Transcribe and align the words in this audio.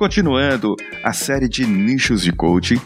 Continuando 0.00 0.76
a 1.04 1.12
série 1.12 1.46
de 1.46 1.66
nichos 1.66 2.22
de 2.22 2.32
coaching, 2.32 2.80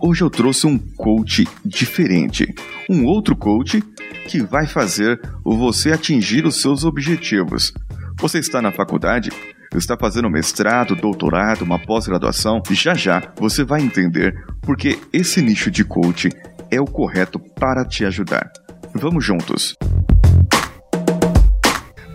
hoje 0.00 0.22
eu 0.22 0.30
trouxe 0.30 0.64
um 0.64 0.78
coach 0.78 1.44
diferente. 1.64 2.54
Um 2.88 3.04
outro 3.04 3.34
coach 3.34 3.82
que 4.28 4.40
vai 4.44 4.64
fazer 4.64 5.20
você 5.44 5.90
atingir 5.90 6.46
os 6.46 6.62
seus 6.62 6.84
objetivos. 6.84 7.74
Você 8.20 8.38
está 8.38 8.62
na 8.62 8.70
faculdade? 8.70 9.32
Está 9.74 9.96
fazendo 9.98 10.30
mestrado, 10.30 10.94
doutorado, 10.94 11.62
uma 11.62 11.80
pós-graduação? 11.80 12.62
Já 12.70 12.94
já 12.94 13.32
você 13.40 13.64
vai 13.64 13.82
entender 13.82 14.40
porque 14.62 15.00
esse 15.12 15.42
nicho 15.42 15.68
de 15.68 15.84
coach 15.84 16.30
é 16.70 16.80
o 16.80 16.84
correto 16.84 17.40
para 17.40 17.84
te 17.84 18.04
ajudar. 18.04 18.52
Vamos 18.94 19.24
juntos! 19.24 19.74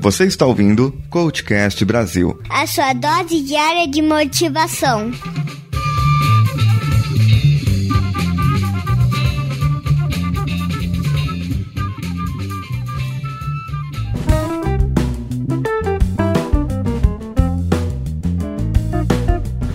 Você 0.02 0.26
está 0.26 0.48
ouvindo 0.48 1.00
Coachcast 1.12 1.86
Brasil 1.86 2.42
a 2.50 2.66
sua 2.66 2.92
dose 2.92 3.40
diária 3.44 3.88
de 3.88 4.02
motivação. 4.02 5.12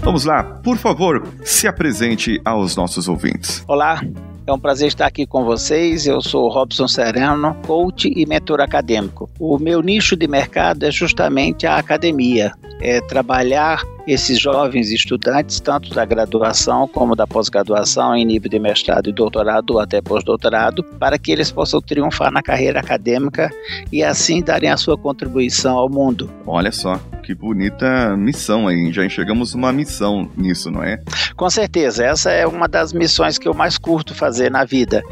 Vamos 0.03 0.25
lá, 0.25 0.43
por 0.43 0.77
favor, 0.77 1.23
se 1.45 1.69
apresente 1.69 2.41
aos 2.45 2.75
nossos 2.75 3.07
ouvintes. 3.07 3.63
Olá, 3.69 4.01
é 4.47 4.53
um 4.53 4.59
prazer 4.59 4.89
estar 4.89 5.07
aqui 5.07 5.27
com 5.27 5.45
vocês. 5.45 6.07
Eu 6.07 6.23
sou 6.23 6.49
Robson 6.49 6.87
Sereno, 6.87 7.57
coach 7.67 8.13
e 8.15 8.25
mentor 8.27 8.61
acadêmico. 8.61 9.29
O 9.39 9.59
meu 9.59 9.83
nicho 9.83 10.17
de 10.17 10.29
mercado 10.29 10.85
é 10.85 10.91
justamente 10.91 11.67
a 11.67 11.77
academia, 11.77 12.53
é 12.81 13.01
trabalhar 13.01 13.83
esses 14.07 14.39
jovens 14.39 14.91
estudantes, 14.91 15.61
tanto 15.61 15.91
da 15.91 16.05
graduação 16.05 16.87
como 16.87 17.17
da 17.17 17.27
pós-graduação, 17.27 18.15
em 18.15 18.25
nível 18.25 18.51
de 18.51 18.59
mestrado 18.59 19.09
e 19.09 19.13
doutorado 19.13 19.71
ou 19.71 19.81
até 19.81 20.01
pós-doutorado, 20.01 20.83
para 20.83 21.19
que 21.19 21.33
eles 21.33 21.51
possam 21.51 21.81
triunfar 21.81 22.31
na 22.31 22.43
carreira 22.43 22.81
acadêmica 22.81 23.51
e 23.93 24.03
assim 24.03 24.43
darem 24.43 24.71
a 24.71 24.77
sua 24.77 24.97
contribuição 24.97 25.77
ao 25.77 25.89
mundo. 25.89 26.31
Olha 26.47 26.71
só, 26.71 27.01
que 27.23 27.35
bonita 27.35 28.17
missão 28.17 28.69
aí. 28.69 28.93
Já 28.93 29.05
enxergamos 29.05 29.53
uma 29.53 29.73
missão 29.73 30.31
nisso, 30.37 30.71
não 30.71 30.83
é? 30.83 31.03
Com 31.35 31.51
certeza, 31.51 32.05
essa 32.05 32.31
é 32.31 32.47
uma 32.47 32.69
das 32.69 32.93
missões 32.93 33.37
que 33.37 33.49
eu 33.49 33.55
mais 33.55 33.77
curto 33.77 34.15
fazer 34.15 34.51
na 34.51 34.65
vida. 34.65 35.03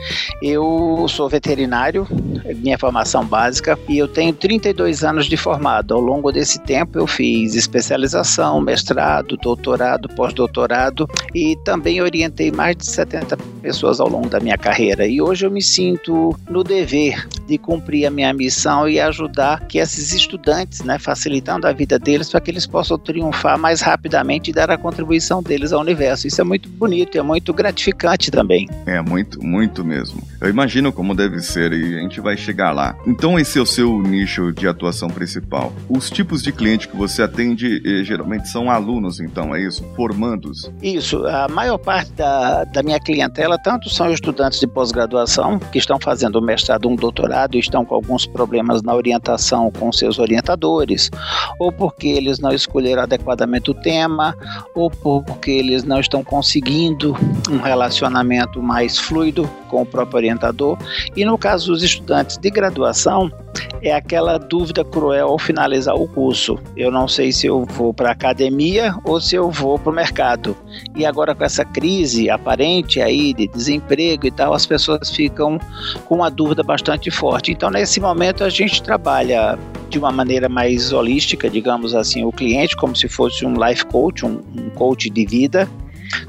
Eu 0.41 1.07
sou 1.09 1.29
veterinário, 1.29 2.07
minha 2.57 2.79
formação 2.79 3.25
básica, 3.27 3.77
e 3.89 3.99
eu 3.99 4.07
tenho 4.07 4.33
32 4.33 5.03
anos 5.03 5.27
de 5.27 5.37
formado. 5.37 5.93
Ao 5.93 6.01
longo 6.01 6.31
desse 6.31 6.61
tempo 6.61 6.99
eu 6.99 7.07
fiz 7.07 7.57
especialização, 7.57 8.61
mestrado, 8.61 8.84
doutorado, 9.41 10.09
pós-doutorado 10.11 11.09
e 11.35 11.57
também 11.65 12.01
orientei 12.03 12.51
mais 12.51 12.77
de 12.77 12.87
70 12.87 13.37
pessoas 13.63 14.01
ao 14.01 14.09
longo 14.09 14.29
da 14.29 14.41
minha 14.41 14.59
carreira. 14.59 15.07
E 15.07 15.23
hoje 15.23 15.47
eu 15.47 15.51
me 15.51 15.63
sinto 15.63 16.39
no 16.49 16.63
dever 16.63 17.27
de 17.47 17.59
cumprir 17.59 18.07
a 18.07 18.11
minha 18.11 18.33
missão 18.33 18.89
e 18.89 19.01
ajudar 19.01 19.67
que 19.67 19.79
esses 19.79 20.13
estudantes, 20.13 20.83
né, 20.83 20.99
facilitando 20.99 21.67
a 21.67 21.73
vida 21.73 21.99
deles 21.99 22.31
para 22.31 22.41
que 22.41 22.51
eles 22.51 22.67
possam 22.67 22.99
triunfar 22.99 23.59
mais 23.59 23.81
rapidamente 23.81 24.51
e 24.51 24.53
dar 24.53 24.71
a 24.71 24.79
contribuição 24.79 25.43
deles 25.43 25.73
ao 25.73 25.81
universo. 25.81 26.27
Isso 26.27 26.41
é 26.41 26.45
muito 26.45 26.69
bonito, 26.69 27.17
é 27.19 27.23
muito 27.23 27.53
gratificante 27.53 28.31
também. 28.31 28.69
É 28.87 29.01
muito, 29.01 29.43
muito 29.45 29.85
mesmo. 29.85 30.23
Eu 30.41 30.49
imagino 30.49 30.93
como 30.93 31.15
deve 31.15 31.41
ser 31.41 31.73
e 31.73 31.99
a 31.99 32.01
gente 32.01 32.21
vai 32.21 32.37
chegar 32.37 32.73
lá. 32.73 32.97
Então 33.07 33.39
esse 33.39 33.59
é 33.59 33.63
o 33.63 33.67
seu 33.67 34.03
nicho 34.03 34.53
de 34.53 34.67
atuação 34.67 35.09
principal. 35.09 35.73
Os 35.89 36.11
tipos 36.11 36.43
de 36.43 36.53
cliente 36.53 36.89
que 36.89 36.97
você 36.97 37.23
atende 37.23 37.83
eh, 37.85 38.05
geralmente 38.05 38.49
são 38.49 38.71
alunos, 38.75 39.21
então, 39.21 39.55
é 39.55 39.63
isso? 39.63 39.85
Formandos? 39.97 40.71
Isso. 40.83 41.27
A 41.27 41.49
maior 41.49 41.79
parte 41.79 42.13
da, 42.13 42.65
da 42.65 42.83
minha 42.83 43.01
clientela, 43.01 43.59
tanto 43.59 43.89
são 43.89 44.13
estudantes 44.13 44.61
de 44.61 44.67
pós-graduação 44.67 45.59
que 45.59 45.79
estão 45.79 45.99
fazendo 45.99 46.39
um 46.39 46.43
mestrado, 46.43 46.89
um 46.89 46.97
doutorado, 46.97 47.57
e 47.57 47.61
estão 47.61 47.85
com 47.85 47.95
alguns 47.95 48.27
problemas 48.27 48.83
na 48.83 48.95
orientação 48.95 49.71
com 49.71 49.93
seus 49.93 50.19
orientadores, 50.19 51.11
ou 51.59 51.73
porque 51.73 52.09
eles 52.09 52.39
não 52.39 52.53
escolheram 52.53 53.03
adequadamente 53.03 53.71
o 53.71 53.75
tema, 53.75 54.35
ou 54.75 54.91
porque 54.91 55.51
eles 55.51 55.85
não 55.85 56.01
estão 56.01 56.25
conseguindo 56.25 57.17
um 57.51 57.59
relacionamento 57.59 58.63
mais 58.63 58.99
fluido 58.99 59.49
com 59.69 59.83
o 59.83 59.87
próprio 59.87 60.19
orientador. 60.19 60.77
E 61.17 61.25
no 61.25 61.39
caso 61.39 61.73
dos 61.73 61.83
estudantes 61.83 62.37
de 62.37 62.51
graduação, 62.51 63.31
é 63.83 63.93
aquela 63.93 64.39
dúvida 64.39 64.85
cruel 64.85 65.29
ao 65.29 65.39
finalizar 65.39 65.95
o 65.95 66.09
curso. 66.09 66.59
Eu 66.77 66.91
não 66.91 67.07
sei 67.07 67.33
se 67.33 67.47
eu 67.47 67.65
vou 67.65 67.93
para 67.93 68.09
a 68.09 68.13
academia 68.13 68.64
ou 69.05 69.21
se 69.21 69.37
eu 69.37 69.51
vou 69.51 69.79
para 69.79 69.93
o 69.93 69.95
mercado. 69.95 70.57
E 70.97 71.05
agora 71.05 71.35
com 71.35 71.45
essa 71.45 71.65
crise 71.65 72.31
aparente 72.31 73.01
aí 73.01 73.33
de 73.35 73.47
desemprego 73.47 74.27
e 74.27 74.31
tal, 74.31 74.55
as 74.55 74.67
pessoas 74.67 75.11
ficam 75.11 75.59
com 76.07 76.17
uma 76.17 76.31
dúvida 76.31 76.63
bastante 76.63 77.11
forte. 77.11 77.53
Então 77.53 77.71
nesse 77.71 78.01
momento 78.01 78.45
a 78.45 78.49
gente 78.49 78.83
trabalha 78.83 79.59
de 79.89 79.99
uma 79.99 80.11
maneira 80.11 80.49
mais 80.49 80.93
holística, 80.93 81.49
digamos 81.49 81.95
assim, 81.95 82.25
o 82.25 82.33
cliente 82.33 82.77
como 82.77 82.97
se 82.97 83.09
fosse 83.09 83.45
um 83.45 83.55
life 83.55 83.85
coach, 83.87 84.25
um, 84.25 84.41
um 84.57 84.71
coach 84.71 85.09
de 85.11 85.25
vida 85.25 85.69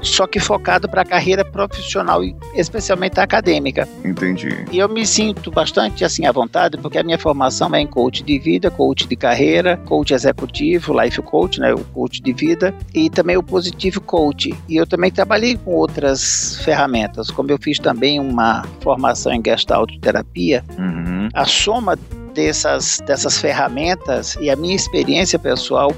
só 0.00 0.26
que 0.26 0.38
focado 0.38 0.88
para 0.88 1.02
a 1.02 1.04
carreira 1.04 1.44
profissional 1.44 2.22
e 2.22 2.36
especialmente 2.54 3.18
acadêmica. 3.20 3.88
Entendi. 4.04 4.64
E 4.70 4.78
eu 4.78 4.88
me 4.88 5.06
sinto 5.06 5.50
bastante 5.50 6.04
assim 6.04 6.26
à 6.26 6.32
vontade 6.32 6.76
porque 6.78 6.98
a 6.98 7.02
minha 7.02 7.18
formação 7.18 7.74
é 7.74 7.80
em 7.80 7.86
coach 7.86 8.22
de 8.22 8.38
vida, 8.38 8.70
coach 8.70 9.06
de 9.06 9.16
carreira, 9.16 9.76
coach 9.84 10.12
executivo, 10.12 10.98
life 11.00 11.20
coach, 11.22 11.60
né, 11.60 11.72
o 11.72 11.84
coach 11.84 12.20
de 12.20 12.32
vida 12.32 12.74
e 12.94 13.10
também 13.10 13.36
o 13.36 13.42
positivo 13.42 14.00
coach. 14.00 14.54
E 14.68 14.76
eu 14.76 14.86
também 14.86 15.10
trabalhei 15.10 15.56
com 15.56 15.72
outras 15.72 16.56
ferramentas, 16.64 17.30
como 17.30 17.50
eu 17.50 17.58
fiz 17.58 17.78
também 17.78 18.20
uma 18.20 18.64
formação 18.80 19.32
em 19.32 19.42
Gestalt 19.44 19.90
terapia. 20.00 20.64
Uhum. 20.78 21.28
A 21.34 21.44
soma 21.44 21.98
dessas, 22.34 23.00
dessas 23.06 23.38
ferramentas 23.38 24.36
e 24.40 24.50
a 24.50 24.56
minha 24.56 24.76
experiência 24.76 25.38
pessoal 25.38 25.92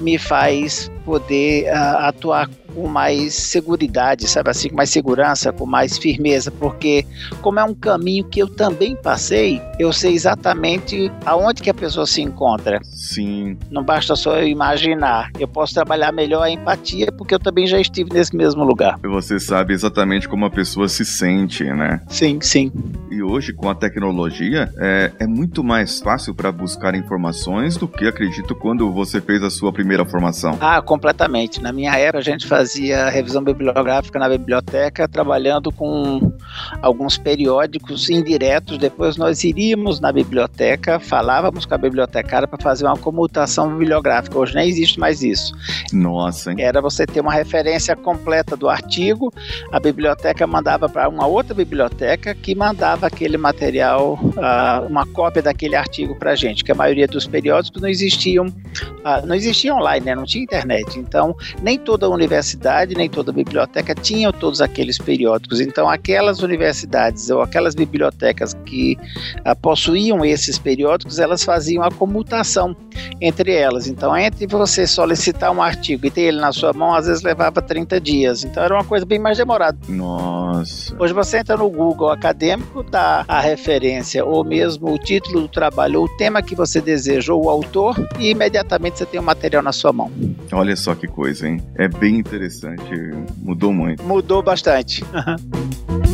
me 0.00 0.18
faz 0.18 0.90
poder 1.06 1.72
uh, 1.72 1.98
atuar 2.08 2.50
com 2.74 2.88
mais 2.88 3.32
segurança, 3.32 4.26
sabe 4.26 4.50
assim, 4.50 4.68
com 4.68 4.76
mais 4.76 4.90
segurança, 4.90 5.52
com 5.52 5.64
mais 5.64 5.96
firmeza, 5.96 6.50
porque 6.50 7.06
como 7.40 7.60
é 7.60 7.64
um 7.64 7.74
caminho 7.74 8.24
que 8.24 8.40
eu 8.40 8.48
também 8.48 8.96
passei, 8.96 9.62
eu 9.78 9.92
sei 9.92 10.12
exatamente 10.12 11.10
aonde 11.24 11.62
que 11.62 11.70
a 11.70 11.74
pessoa 11.74 12.06
se 12.06 12.20
encontra. 12.20 12.80
Sim. 12.82 13.56
Não 13.70 13.84
basta 13.84 14.16
só 14.16 14.36
eu 14.36 14.48
imaginar, 14.48 15.30
eu 15.38 15.46
posso 15.46 15.72
trabalhar 15.72 16.12
melhor 16.12 16.42
a 16.42 16.50
empatia, 16.50 17.12
porque 17.12 17.34
eu 17.34 17.38
também 17.38 17.66
já 17.66 17.80
estive 17.80 18.12
nesse 18.12 18.36
mesmo 18.36 18.64
lugar. 18.64 18.98
E 19.04 19.08
você 19.08 19.38
sabe 19.38 19.72
exatamente 19.72 20.28
como 20.28 20.44
a 20.44 20.50
pessoa 20.50 20.88
se 20.88 21.04
sente, 21.04 21.64
né? 21.64 22.00
Sim, 22.08 22.40
sim. 22.40 22.72
E 23.10 23.22
hoje, 23.22 23.52
com 23.52 23.70
a 23.70 23.74
tecnologia, 23.74 24.70
é, 24.78 25.12
é 25.20 25.26
muito 25.26 25.62
mais 25.62 26.00
fácil 26.00 26.34
para 26.34 26.50
buscar 26.50 26.94
informações 26.94 27.76
do 27.76 27.86
que 27.86 28.06
acredito 28.06 28.54
quando 28.54 28.92
você 28.92 29.20
fez 29.20 29.42
a 29.42 29.50
sua 29.50 29.72
primeira 29.72 30.04
formação. 30.04 30.58
Ah, 30.60 30.82
completamente. 30.96 31.60
Na 31.60 31.72
minha 31.72 31.94
época, 31.96 32.18
a 32.18 32.22
gente 32.22 32.46
fazia 32.46 33.10
revisão 33.10 33.44
bibliográfica 33.44 34.18
na 34.18 34.28
biblioteca, 34.28 35.06
trabalhando 35.06 35.70
com 35.70 36.32
alguns 36.80 37.18
periódicos 37.18 38.08
indiretos. 38.08 38.78
Depois 38.78 39.16
nós 39.16 39.44
iríamos 39.44 40.00
na 40.00 40.10
biblioteca, 40.10 40.98
falávamos 40.98 41.66
com 41.66 41.74
a 41.74 41.78
bibliotecária 41.78 42.48
para 42.48 42.62
fazer 42.62 42.86
uma 42.86 42.96
comutação 42.96 43.70
bibliográfica. 43.76 44.38
Hoje 44.38 44.54
nem 44.54 44.68
existe 44.68 44.98
mais 44.98 45.22
isso. 45.22 45.52
Nossa, 45.92 46.50
hein? 46.50 46.56
Era 46.60 46.80
você 46.80 47.04
ter 47.04 47.20
uma 47.20 47.32
referência 47.32 47.94
completa 47.94 48.56
do 48.56 48.68
artigo, 48.68 49.32
a 49.70 49.78
biblioteca 49.78 50.46
mandava 50.46 50.88
para 50.88 51.08
uma 51.08 51.26
outra 51.26 51.54
biblioteca 51.54 52.34
que 52.34 52.54
mandava 52.54 53.06
aquele 53.06 53.36
material, 53.36 54.18
uh, 54.22 54.86
uma 54.88 55.06
cópia 55.06 55.42
daquele 55.42 55.76
artigo 55.76 56.16
para 56.16 56.30
a 56.30 56.36
gente, 56.36 56.64
que 56.64 56.72
a 56.72 56.74
maioria 56.74 57.06
dos 57.06 57.26
periódicos 57.26 57.82
não 57.82 57.88
existiam, 57.88 58.46
uh, 58.46 59.26
não 59.26 59.34
existia 59.34 59.74
online, 59.74 60.06
né? 60.06 60.14
não 60.14 60.24
tinha 60.24 60.42
internet. 60.42 60.85
Então, 60.96 61.34
nem 61.62 61.78
toda 61.78 62.08
universidade 62.08 62.36
universidade, 62.36 62.94
nem 62.94 63.08
toda 63.08 63.32
biblioteca 63.32 63.94
tinha 63.94 64.32
todos 64.32 64.60
aqueles 64.60 64.98
periódicos. 64.98 65.60
Então, 65.60 65.88
aquelas 65.88 66.42
universidades 66.42 67.30
ou 67.30 67.40
aquelas 67.40 67.74
bibliotecas 67.74 68.54
que 68.64 68.96
ah, 69.44 69.54
possuíam 69.54 70.24
esses 70.24 70.58
periódicos, 70.58 71.18
elas 71.18 71.42
faziam 71.42 71.82
a 71.82 71.90
comutação 71.90 72.76
entre 73.20 73.52
elas. 73.52 73.86
Então, 73.86 74.16
entre 74.16 74.46
você 74.46 74.86
solicitar 74.86 75.52
um 75.52 75.62
artigo 75.62 76.06
e 76.06 76.10
ter 76.10 76.22
ele 76.22 76.40
na 76.40 76.52
sua 76.52 76.72
mão, 76.72 76.94
às 76.94 77.06
vezes 77.06 77.22
levava 77.22 77.62
30 77.62 78.00
dias. 78.00 78.44
Então, 78.44 78.62
era 78.62 78.74
uma 78.74 78.84
coisa 78.84 79.04
bem 79.04 79.18
mais 79.18 79.38
demorada. 79.38 79.78
Nossa. 79.88 80.94
Hoje 80.98 81.12
você 81.12 81.38
entra 81.38 81.56
no 81.56 81.68
Google 81.68 82.10
acadêmico, 82.10 82.82
dá 82.82 83.24
a 83.26 83.40
referência 83.40 84.24
ou 84.24 84.44
mesmo 84.44 84.92
o 84.92 84.98
título 84.98 85.42
do 85.42 85.48
trabalho, 85.48 86.00
ou 86.00 86.06
o 86.06 86.16
tema 86.16 86.42
que 86.42 86.54
você 86.54 86.80
deseja, 86.80 87.32
ou 87.32 87.44
o 87.44 87.50
autor, 87.50 87.96
e 88.18 88.30
imediatamente 88.30 88.98
você 88.98 89.06
tem 89.06 89.20
o 89.20 89.22
material 89.22 89.62
na 89.62 89.72
sua 89.72 89.92
mão. 89.92 90.10
Olha 90.52 90.75
só 90.76 90.94
que 90.94 91.06
coisa, 91.06 91.48
hein? 91.48 91.62
É 91.74 91.88
bem 91.88 92.16
interessante 92.18 92.46
interessante. 92.46 92.82
Mudou 93.38 93.72
muito. 93.72 94.02
Mudou 94.02 94.42
bastante. 94.42 95.02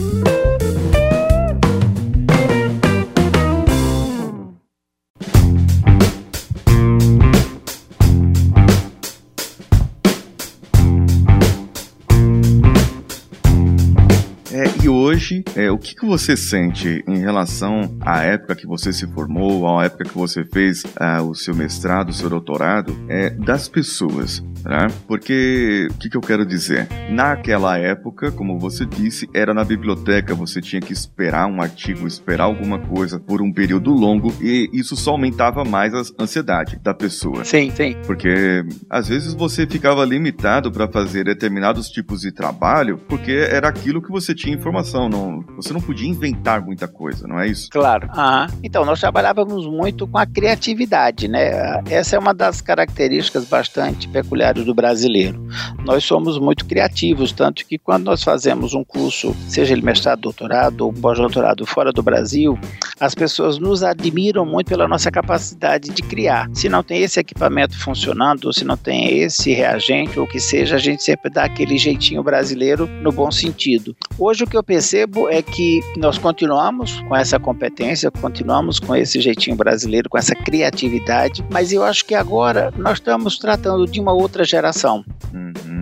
hoje, 15.22 15.44
é, 15.54 15.70
o 15.70 15.78
que, 15.78 15.94
que 15.94 16.04
você 16.04 16.36
sente 16.36 17.04
em 17.06 17.18
relação 17.18 17.96
à 18.00 18.22
época 18.22 18.56
que 18.56 18.66
você 18.66 18.92
se 18.92 19.06
formou, 19.06 19.78
à 19.78 19.84
época 19.84 20.04
que 20.04 20.18
você 20.18 20.44
fez 20.44 20.82
uh, 20.82 21.22
o 21.22 21.34
seu 21.34 21.54
mestrado, 21.54 22.08
o 22.08 22.12
seu 22.12 22.28
doutorado, 22.28 22.92
é, 23.08 23.30
das 23.30 23.68
pessoas? 23.68 24.42
Né? 24.64 24.88
Porque 25.06 25.88
o 25.90 25.94
que, 25.94 26.08
que 26.08 26.16
eu 26.16 26.20
quero 26.20 26.46
dizer? 26.46 26.88
Naquela 27.10 27.78
época, 27.78 28.30
como 28.30 28.58
você 28.58 28.84
disse, 28.84 29.28
era 29.34 29.52
na 29.52 29.64
biblioteca, 29.64 30.34
você 30.34 30.60
tinha 30.60 30.80
que 30.80 30.92
esperar 30.92 31.46
um 31.46 31.60
artigo, 31.60 32.06
esperar 32.06 32.44
alguma 32.44 32.78
coisa 32.78 33.18
por 33.18 33.42
um 33.42 33.52
período 33.52 33.90
longo 33.92 34.32
e 34.40 34.70
isso 34.72 34.96
só 34.96 35.12
aumentava 35.12 35.64
mais 35.64 35.94
a 35.94 36.02
ansiedade 36.22 36.78
da 36.82 36.94
pessoa. 36.94 37.44
Sim, 37.44 37.70
sim. 37.70 37.96
Porque 38.06 38.64
às 38.88 39.08
vezes 39.08 39.34
você 39.34 39.66
ficava 39.66 40.04
limitado 40.04 40.70
para 40.70 40.88
fazer 40.88 41.24
determinados 41.24 41.88
tipos 41.88 42.20
de 42.20 42.32
trabalho 42.32 42.98
porque 43.08 43.32
era 43.32 43.68
aquilo 43.68 44.00
que 44.00 44.10
você 44.10 44.34
tinha 44.34 44.54
informação, 44.54 45.08
não, 45.12 45.44
você 45.54 45.72
não 45.72 45.80
podia 45.80 46.08
inventar 46.08 46.64
muita 46.64 46.88
coisa, 46.88 47.28
não 47.28 47.38
é 47.38 47.46
isso? 47.46 47.68
Claro. 47.70 48.08
Uhum. 48.08 48.58
Então, 48.62 48.84
nós 48.84 48.98
trabalhávamos 48.98 49.66
muito 49.66 50.06
com 50.06 50.18
a 50.18 50.26
criatividade, 50.26 51.28
né? 51.28 51.82
Essa 51.88 52.16
é 52.16 52.18
uma 52.18 52.32
das 52.32 52.60
características 52.60 53.44
bastante 53.44 54.08
peculiares 54.08 54.64
do 54.64 54.74
brasileiro. 54.74 55.46
Nós 55.84 56.04
somos 56.04 56.38
muito 56.38 56.64
criativos, 56.64 57.30
tanto 57.32 57.66
que 57.66 57.78
quando 57.78 58.04
nós 58.04 58.22
fazemos 58.22 58.72
um 58.72 58.82
curso, 58.82 59.36
seja 59.46 59.72
ele 59.74 59.82
mestrado, 59.82 60.20
doutorado 60.20 60.80
ou 60.82 60.92
pós-doutorado 60.92 61.66
fora 61.66 61.92
do 61.92 62.02
Brasil, 62.02 62.58
as 62.98 63.14
pessoas 63.14 63.58
nos 63.58 63.82
admiram 63.82 64.46
muito 64.46 64.68
pela 64.68 64.88
nossa 64.88 65.10
capacidade 65.10 65.90
de 65.90 66.02
criar. 66.02 66.48
Se 66.54 66.68
não 66.68 66.82
tem 66.82 67.02
esse 67.02 67.20
equipamento 67.20 67.78
funcionando, 67.78 68.46
ou 68.46 68.52
se 68.52 68.64
não 68.64 68.76
tem 68.76 69.18
esse 69.18 69.52
reagente, 69.52 70.18
ou 70.18 70.24
o 70.24 70.28
que 70.28 70.40
seja, 70.40 70.76
a 70.76 70.78
gente 70.78 71.02
sempre 71.02 71.30
dá 71.30 71.44
aquele 71.44 71.76
jeitinho 71.76 72.22
brasileiro 72.22 72.86
no 72.86 73.12
bom 73.12 73.30
sentido. 73.30 73.94
Hoje 74.18 74.44
o 74.44 74.46
que 74.46 74.56
eu 74.56 74.62
percebo 75.02 75.28
é 75.28 75.42
que 75.42 75.80
nós 75.96 76.18
continuamos 76.18 77.00
com 77.02 77.16
essa 77.16 77.38
competência, 77.38 78.10
continuamos 78.10 78.78
com 78.78 78.94
esse 78.94 79.20
jeitinho 79.20 79.56
brasileiro, 79.56 80.08
com 80.08 80.18
essa 80.18 80.34
criatividade, 80.34 81.44
mas 81.50 81.72
eu 81.72 81.82
acho 81.82 82.04
que 82.04 82.14
agora 82.14 82.72
nós 82.76 82.94
estamos 82.94 83.38
tratando 83.38 83.86
de 83.86 84.00
uma 84.00 84.12
outra 84.12 84.44
geração. 84.44 85.04
Uhum. 85.32 85.72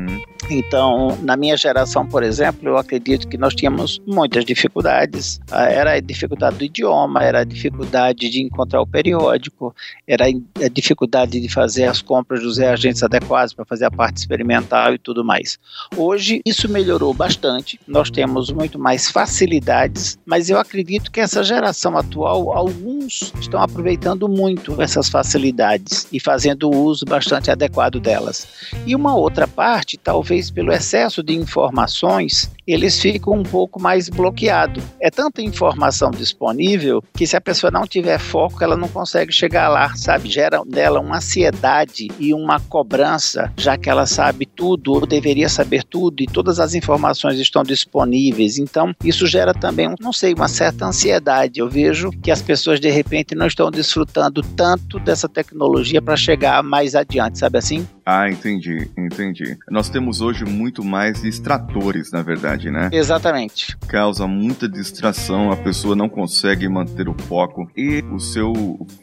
Então, 0.50 1.16
na 1.22 1.36
minha 1.36 1.56
geração, 1.56 2.04
por 2.04 2.24
exemplo, 2.24 2.68
eu 2.68 2.76
acredito 2.76 3.28
que 3.28 3.38
nós 3.38 3.54
tínhamos 3.54 4.00
muitas 4.04 4.44
dificuldades. 4.44 5.40
Ah, 5.50 5.66
era 5.66 5.92
a 5.92 6.00
dificuldade 6.00 6.56
do 6.56 6.64
idioma, 6.64 7.22
era 7.22 7.40
a 7.40 7.44
dificuldade 7.44 8.28
de 8.28 8.42
encontrar 8.42 8.80
o 8.80 8.86
periódico, 8.86 9.74
era 10.06 10.26
a 10.26 10.68
dificuldade 10.68 11.40
de 11.40 11.48
fazer 11.48 11.84
as 11.84 12.02
compras 12.02 12.42
dos 12.42 12.58
reagentes 12.58 13.02
adequados 13.02 13.54
para 13.54 13.64
fazer 13.64 13.84
a 13.84 13.90
parte 13.90 14.16
experimental 14.16 14.94
e 14.94 14.98
tudo 14.98 15.24
mais. 15.24 15.58
Hoje, 15.96 16.40
isso 16.44 16.68
melhorou 16.68 17.14
bastante, 17.14 17.78
nós 17.86 18.10
temos 18.10 18.50
muito 18.50 18.78
mais 18.78 19.09
facilidades, 19.10 20.18
mas 20.24 20.48
eu 20.48 20.58
acredito 20.58 21.10
que 21.10 21.20
essa 21.20 21.42
geração 21.42 21.96
atual, 21.96 22.52
alguns 22.52 23.32
estão 23.40 23.60
aproveitando 23.62 24.28
muito 24.28 24.80
essas 24.80 25.08
facilidades 25.08 26.06
e 26.12 26.20
fazendo 26.20 26.70
o 26.70 26.76
uso 26.84 27.04
bastante 27.04 27.50
adequado 27.50 28.00
delas. 28.00 28.46
E 28.86 28.94
uma 28.94 29.14
outra 29.14 29.46
parte, 29.46 29.98
talvez 29.98 30.50
pelo 30.50 30.72
excesso 30.72 31.22
de 31.22 31.34
informações, 31.34 32.50
eles 32.66 33.00
ficam 33.00 33.34
um 33.34 33.42
pouco 33.42 33.80
mais 33.80 34.08
bloqueados. 34.08 34.82
É 35.00 35.10
tanta 35.10 35.42
informação 35.42 36.10
disponível 36.10 37.02
que 37.14 37.26
se 37.26 37.36
a 37.36 37.40
pessoa 37.40 37.70
não 37.70 37.86
tiver 37.86 38.18
foco, 38.18 38.62
ela 38.62 38.76
não 38.76 38.88
consegue 38.88 39.32
chegar 39.32 39.68
lá, 39.68 39.94
sabe? 39.96 40.30
Gera 40.30 40.62
nela 40.64 41.00
uma 41.00 41.16
ansiedade 41.16 42.08
e 42.18 42.32
uma 42.32 42.60
cobrança, 42.60 43.52
já 43.56 43.76
que 43.76 43.90
ela 43.90 44.06
sabe 44.06 44.46
tudo 44.46 44.92
ou 44.92 45.06
deveria 45.06 45.48
saber 45.48 45.82
tudo 45.82 46.22
e 46.22 46.26
todas 46.26 46.60
as 46.60 46.74
informações 46.74 47.38
estão 47.38 47.62
disponíveis. 47.62 48.58
Então, 48.58 48.94
isso 49.02 49.26
gera 49.26 49.54
também, 49.54 49.94
não 49.98 50.12
sei, 50.12 50.34
uma 50.34 50.48
certa 50.48 50.86
ansiedade. 50.86 51.60
Eu 51.60 51.68
vejo 51.68 52.10
que 52.10 52.30
as 52.30 52.42
pessoas 52.42 52.78
de 52.78 52.90
repente 52.90 53.34
não 53.34 53.46
estão 53.46 53.70
desfrutando 53.70 54.42
tanto 54.42 54.98
dessa 55.00 55.28
tecnologia 55.28 56.02
para 56.02 56.16
chegar 56.16 56.62
mais 56.62 56.94
adiante, 56.94 57.38
sabe 57.38 57.58
assim? 57.58 57.86
Ah, 58.04 58.30
entendi, 58.30 58.90
entendi. 58.96 59.56
Nós 59.70 59.88
temos 59.88 60.20
hoje 60.20 60.44
muito 60.44 60.84
mais 60.84 61.24
extratores, 61.24 62.10
na 62.10 62.22
verdade, 62.22 62.70
né? 62.70 62.88
Exatamente. 62.92 63.76
Causa 63.88 64.26
muita 64.26 64.68
distração, 64.68 65.50
a 65.50 65.56
pessoa 65.56 65.94
não 65.94 66.08
consegue 66.08 66.68
manter 66.68 67.08
o 67.08 67.14
foco. 67.14 67.70
E 67.76 68.02
o 68.12 68.18
seu 68.18 68.52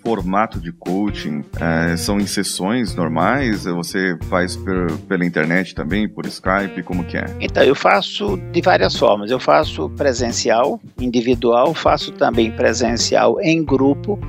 formato 0.03 0.59
de 0.59 0.71
coaching 0.71 1.43
é, 1.59 1.97
são 1.97 2.19
em 2.19 2.27
sessões 2.27 2.95
normais? 2.95 3.65
Você 3.65 4.17
faz 4.29 4.55
per, 4.55 4.91
pela 5.07 5.25
internet 5.25 5.73
também, 5.75 6.07
por 6.07 6.25
Skype? 6.25 6.83
Como 6.83 7.03
que 7.03 7.17
é? 7.17 7.25
Então, 7.39 7.63
eu 7.63 7.75
faço 7.75 8.37
de 8.51 8.61
várias 8.61 8.95
formas. 8.95 9.31
Eu 9.31 9.39
faço 9.39 9.89
presencial, 9.91 10.79
individual, 10.99 11.73
faço 11.73 12.11
também 12.11 12.51
presencial 12.51 13.39
em 13.41 13.63
grupo 13.63 14.19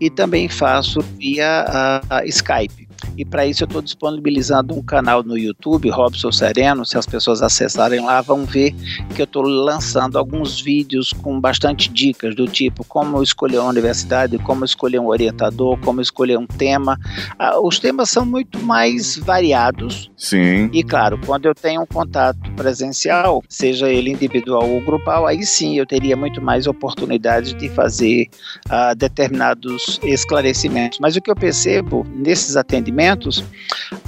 e 0.00 0.10
também 0.10 0.48
faço 0.48 1.00
via 1.18 1.64
uh, 2.10 2.26
Skype. 2.26 2.87
E 3.16 3.24
para 3.24 3.46
isso 3.46 3.64
eu 3.64 3.66
estou 3.66 3.82
disponibilizando 3.82 4.74
um 4.74 4.82
canal 4.82 5.22
no 5.22 5.36
YouTube, 5.36 5.90
Robson 5.90 6.30
Sereno. 6.30 6.84
Se 6.84 6.96
as 6.96 7.06
pessoas 7.06 7.42
acessarem 7.42 8.00
lá, 8.00 8.20
vão 8.20 8.44
ver 8.44 8.74
que 9.14 9.20
eu 9.20 9.24
estou 9.24 9.42
lançando 9.42 10.18
alguns 10.18 10.60
vídeos 10.60 11.12
com 11.12 11.40
bastante 11.40 11.90
dicas 11.90 12.34
do 12.34 12.46
tipo 12.46 12.84
como 12.84 13.22
escolher 13.22 13.58
uma 13.58 13.70
universidade, 13.70 14.38
como 14.38 14.64
escolher 14.64 14.98
um 14.98 15.06
orientador, 15.06 15.78
como 15.80 16.00
escolher 16.00 16.38
um 16.38 16.46
tema. 16.46 16.98
Ah, 17.38 17.60
os 17.60 17.78
temas 17.78 18.10
são 18.10 18.24
muito 18.24 18.58
mais 18.60 19.16
variados. 19.16 20.10
Sim. 20.16 20.70
E 20.72 20.82
claro, 20.82 21.18
quando 21.26 21.46
eu 21.46 21.54
tenho 21.54 21.82
um 21.82 21.86
contato 21.86 22.38
presencial, 22.52 23.42
seja 23.48 23.88
ele 23.88 24.10
individual 24.10 24.68
ou 24.68 24.80
grupal, 24.80 25.26
aí 25.26 25.44
sim 25.44 25.76
eu 25.76 25.86
teria 25.86 26.16
muito 26.16 26.40
mais 26.40 26.66
oportunidades 26.66 27.54
de 27.54 27.68
fazer 27.68 28.28
uh, 28.66 28.94
determinados 28.96 30.00
esclarecimentos. 30.02 30.98
Mas 31.00 31.16
o 31.16 31.20
que 31.20 31.30
eu 31.30 31.36
percebo 31.36 32.06
nesses 32.14 32.56
atendimentos 32.56 32.87
atendimentos, 32.88 33.44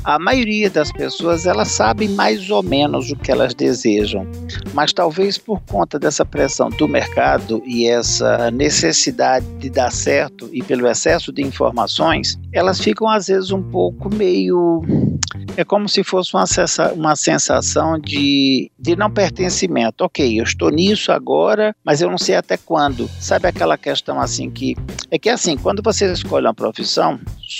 a 0.02 0.18
maioria 0.18 0.70
das 0.70 0.90
pessoas 0.90 1.46
elas 1.46 1.68
sabem 1.68 2.08
mais 2.08 2.50
ou 2.50 2.62
menos 2.62 3.10
o 3.10 3.16
que 3.16 3.30
elas 3.30 3.54
desejam, 3.54 4.26
mas 4.72 4.92
talvez 4.92 5.36
por 5.38 5.60
conta 5.60 5.98
dessa 5.98 6.24
pressão 6.24 6.70
do 6.70 6.88
mercado 6.88 7.62
e 7.66 7.86
essa 7.86 8.50
necessidade 8.50 9.46
de 9.58 9.70
dar 9.70 9.92
certo 9.92 10.48
e 10.52 10.62
pelo 10.62 10.88
excesso 10.88 11.32
de 11.32 11.42
informações, 11.42 12.38
elas 12.52 12.80
ficam 12.80 13.08
às 13.08 13.28
vezes 13.28 13.50
um 13.50 13.62
pouco 13.62 14.12
meio 14.14 14.82
é 15.56 15.64
como 15.64 15.88
se 15.88 16.02
fosse 16.02 16.32
uma, 16.34 16.44
uma 16.94 17.16
sensação 17.16 17.98
de, 17.98 18.70
de 18.78 18.96
não 18.96 19.10
pertencimento. 19.10 20.04
Ok, 20.04 20.38
eu 20.38 20.44
estou 20.44 20.70
nisso 20.70 21.12
agora, 21.12 21.74
mas 21.84 22.00
eu 22.00 22.10
não 22.10 22.18
sei 22.18 22.36
até 22.36 22.56
quando. 22.56 23.08
Sabe 23.20 23.48
aquela 23.48 23.76
questão 23.76 24.20
assim 24.20 24.50
que. 24.50 24.76
É 25.10 25.18
que 25.18 25.28
assim, 25.28 25.56
quando 25.56 25.82
você 25.82 26.10
escolhe 26.12 26.46
uma 26.46 26.54
profissão, 26.54 27.18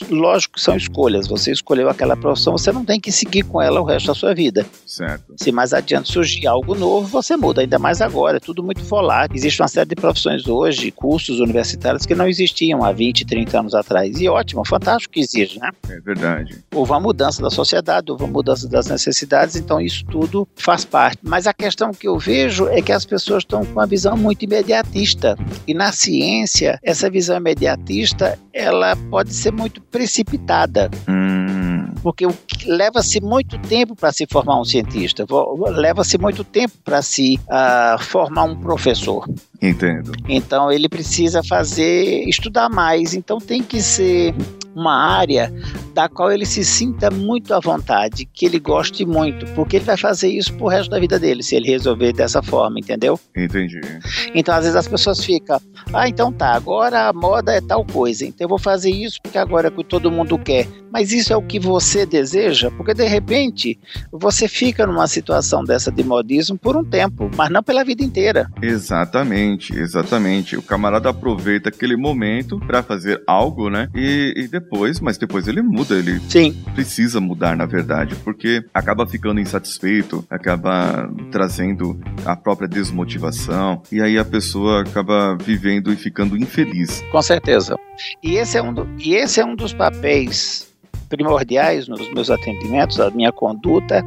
lógico 0.09 0.55
que 0.55 0.61
são 0.61 0.77
escolhas. 0.77 1.27
Você 1.27 1.51
escolheu 1.53 1.89
aquela 1.89 2.17
profissão, 2.17 2.53
você 2.53 2.73
não 2.73 2.85
tem 2.85 3.01
que 3.01 3.11
seguir 3.11 3.43
com 3.43 3.61
ela 3.61 3.81
o 3.81 3.85
resto 3.85 4.07
da 4.07 4.15
sua 4.15 4.35
vida. 4.35 4.67
Certo. 4.87 5.35
Se 5.37 5.51
mais 5.51 5.73
adiante 5.73 6.13
surgir 6.13 6.47
algo 6.47 6.75
novo, 6.75 7.07
você 7.07 7.37
muda, 7.37 7.61
ainda 7.61 7.79
mais 7.79 8.01
agora. 8.01 8.37
É 8.37 8.41
tudo 8.41 8.63
muito 8.63 8.83
volátil. 8.85 9.37
Existe 9.37 9.61
uma 9.61 9.69
série 9.69 9.89
de 9.89 9.97
profissões 9.97 10.47
hoje, 10.47 10.91
cursos 10.91 11.41
universitários 11.41 12.07
que 12.07 12.15
não 12.15 12.29
existiam 12.29 12.85
há 12.85 12.93
20, 12.93 13.25
30 13.25 13.61
anos 13.61 13.75
atrás. 13.75 14.21
E 14.21 14.29
ótimo, 14.29 14.65
fantástico 14.65 15.15
que 15.15 15.21
existe, 15.21 15.59
né? 15.59 15.71
É 15.89 16.01
verdade. 16.01 16.65
Houve 16.75 16.93
uma 16.93 17.01
mudança 17.01 17.43
da 17.43 17.51
sociedade, 17.51 17.61
houve 18.09 18.25
uma 18.25 18.33
mudança 18.33 18.69
das 18.69 18.87
necessidades, 18.87 19.57
então 19.57 19.81
isso 19.81 20.05
tudo 20.07 20.47
faz 20.57 20.85
parte. 20.85 21.19
Mas 21.23 21.47
a 21.47 21.55
questão 21.55 21.93
que 21.93 22.09
eu 22.09 22.19
vejo 22.19 22.69
é 22.69 22.81
que 22.83 22.93
as 22.93 23.05
pessoas 23.05 23.43
estão 23.43 23.65
com 23.65 23.73
uma 23.73 23.87
visão 23.87 24.17
muito 24.17 24.45
imediatista. 24.45 25.37
E 25.67 25.75
na 25.75 25.93
ciência, 25.93 26.79
essa 26.83 27.11
visão 27.11 27.37
imediatista, 27.37 28.39
ela 28.53 28.97
pode 29.11 29.33
ser 29.35 29.53
muito 29.53 29.81
precipitada. 29.83 30.91
Hum. 31.09 31.91
Porque 32.03 32.27
leva-se 32.67 33.21
muito 33.21 33.59
tempo 33.59 33.95
para 33.95 34.11
se 34.13 34.27
formar 34.27 34.61
um 34.61 34.65
cientista, 34.65 35.27
leva-se 35.69 36.17
muito 36.17 36.43
tempo 36.43 36.75
para 36.83 37.03
se 37.03 37.39
uh, 37.43 38.03
formar 38.03 38.45
um 38.45 38.59
professor. 38.59 39.29
Entendo. 39.63 40.13
Então 40.29 40.71
ele 40.73 40.89
precisa 40.89 41.43
fazer, 41.43 42.25
estudar 42.29 42.69
mais. 42.69 43.15
Então 43.15 43.39
tem 43.39 43.63
que 43.63 43.83
ser 43.83 44.35
uma 44.75 44.97
área 44.97 45.53
da 45.95 46.09
qual 46.09 46.31
ele 46.31 46.47
se 46.47 46.65
sinta 46.65 47.11
muito 47.11 47.53
à 47.53 47.61
vontade, 47.61 48.25
que 48.25 48.47
ele 48.47 48.59
goste 48.59 49.05
muito, 49.05 49.45
porque 49.55 49.77
ele 49.77 49.85
vai 49.85 49.97
fazer 49.97 50.29
isso 50.29 50.55
pro 50.55 50.69
resto 50.69 50.91
da 50.91 50.99
vida 50.99 51.19
dele, 51.19 51.43
se 51.43 51.57
ele 51.57 51.69
resolver 51.69 52.13
dessa 52.13 52.43
forma, 52.43 52.79
entendeu? 52.79 53.19
Entendi. 53.37 53.81
Então, 54.35 54.55
às 54.55 54.63
vezes 54.63 54.77
as 54.77 54.89
pessoas 54.89 55.25
ficam, 55.25 55.61
ah, 55.93 56.09
então 56.09 56.33
tá, 56.33 56.55
agora 56.55 57.09
a 57.09 57.13
moda 57.13 57.53
é 57.53 57.61
tal 57.61 57.85
coisa, 57.85 58.25
então 58.25 58.45
eu 58.45 58.49
vou 58.49 58.59
fazer 58.59 58.91
isso 58.91 59.19
porque 59.23 59.39
agora 59.39 59.69
é 59.69 59.71
o 59.71 59.75
que 59.75 59.85
todo 59.85 60.11
mundo 60.11 60.39
quer. 60.39 60.67
Mas 60.93 61.13
isso 61.13 61.33
é 61.33 61.37
o 61.37 61.43
que 61.43 61.61
você 61.61 62.05
deseja? 62.05 62.71
Porque 62.73 62.93
de 62.93 63.07
repente 63.07 63.79
você 64.11 64.49
fica 64.49 64.85
numa 64.87 65.07
situação 65.07 65.65
dessa 65.65 65.91
de 65.91 66.03
modismo 66.03 66.59
por 66.59 66.77
um 66.77 66.85
tempo, 66.85 67.31
mas 67.37 67.49
não 67.49 67.63
pela 67.63 67.85
vida 67.85 68.03
inteira. 68.03 68.51
Exatamente, 68.61 69.50
exatamente. 69.75 70.57
O 70.57 70.63
camarada 70.63 71.11
aproveita 71.11 71.69
aquele 71.69 71.97
momento 71.97 72.59
para 72.61 72.83
fazer 72.83 73.23
algo, 73.27 73.69
né? 73.69 73.89
E, 73.95 74.35
e 74.37 74.49
depois, 74.49 75.01
mas 75.01 75.19
depois 75.19 75.49
ele 75.49 75.63
muda 75.63 75.81
muda, 75.81 75.95
ele 75.99 76.21
Sim. 76.29 76.53
precisa 76.75 77.21
mudar, 77.21 77.57
na 77.57 77.67
verdade, 77.67 78.15
porque 78.17 78.63
acaba 78.73 79.07
ficando 79.07 79.41
insatisfeito, 79.41 80.25
acaba 80.29 81.11
trazendo 81.31 81.99
a 82.25 82.37
própria 82.37 82.69
desmotivação, 82.69 83.83
e 83.91 84.01
aí 84.01 84.19
a 84.19 84.25
pessoa 84.25 84.83
acaba 84.83 85.37
vivendo 85.37 85.93
e 85.93 85.97
ficando 85.97 86.37
infeliz. 86.37 87.03
Com 87.11 87.23
certeza. 87.23 87.77
E 88.23 88.37
esse 88.37 88.57
é 88.57 88.63
um, 88.63 88.73
do, 88.73 88.89
e 88.99 89.15
esse 89.15 89.41
é 89.41 89.45
um 89.45 89.57
dos 89.57 89.73
papéis 89.73 90.70
primordiais 91.11 91.89
nos 91.89 92.09
meus 92.13 92.31
atendimentos, 92.31 92.99
a 93.01 93.11
minha 93.11 93.33
conduta, 93.33 94.03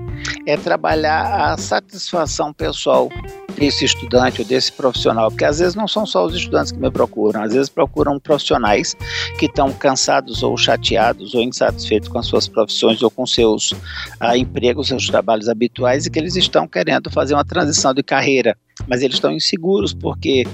é 0.47 0.57
trabalhar 0.57 1.51
a 1.51 1.57
satisfação 1.57 2.53
pessoal 2.53 3.09
desse 3.55 3.85
estudante 3.85 4.41
ou 4.41 4.47
desse 4.47 4.71
profissional, 4.71 5.29
porque 5.29 5.45
às 5.45 5.59
vezes 5.59 5.75
não 5.75 5.87
são 5.87 6.05
só 6.05 6.25
os 6.25 6.33
estudantes 6.33 6.71
que 6.71 6.79
me 6.79 6.89
procuram, 6.89 7.43
às 7.43 7.53
vezes 7.53 7.69
procuram 7.69 8.19
profissionais 8.19 8.95
que 9.37 9.45
estão 9.45 9.71
cansados 9.71 10.41
ou 10.41 10.57
chateados 10.57 11.35
ou 11.35 11.41
insatisfeitos 11.41 12.09
com 12.09 12.17
as 12.17 12.25
suas 12.25 12.47
profissões 12.47 13.03
ou 13.03 13.11
com 13.11 13.27
seus 13.27 13.75
ah, 14.19 14.35
empregos, 14.37 14.87
seus 14.87 15.05
trabalhos 15.05 15.47
habituais 15.47 16.05
e 16.05 16.09
que 16.09 16.17
eles 16.17 16.35
estão 16.35 16.67
querendo 16.67 17.11
fazer 17.11 17.33
uma 17.35 17.45
transição 17.45 17.93
de 17.93 18.01
carreira, 18.01 18.57
mas 18.87 19.01
eles 19.01 19.17
estão 19.17 19.31
inseguros 19.31 19.93
porque 19.93 20.47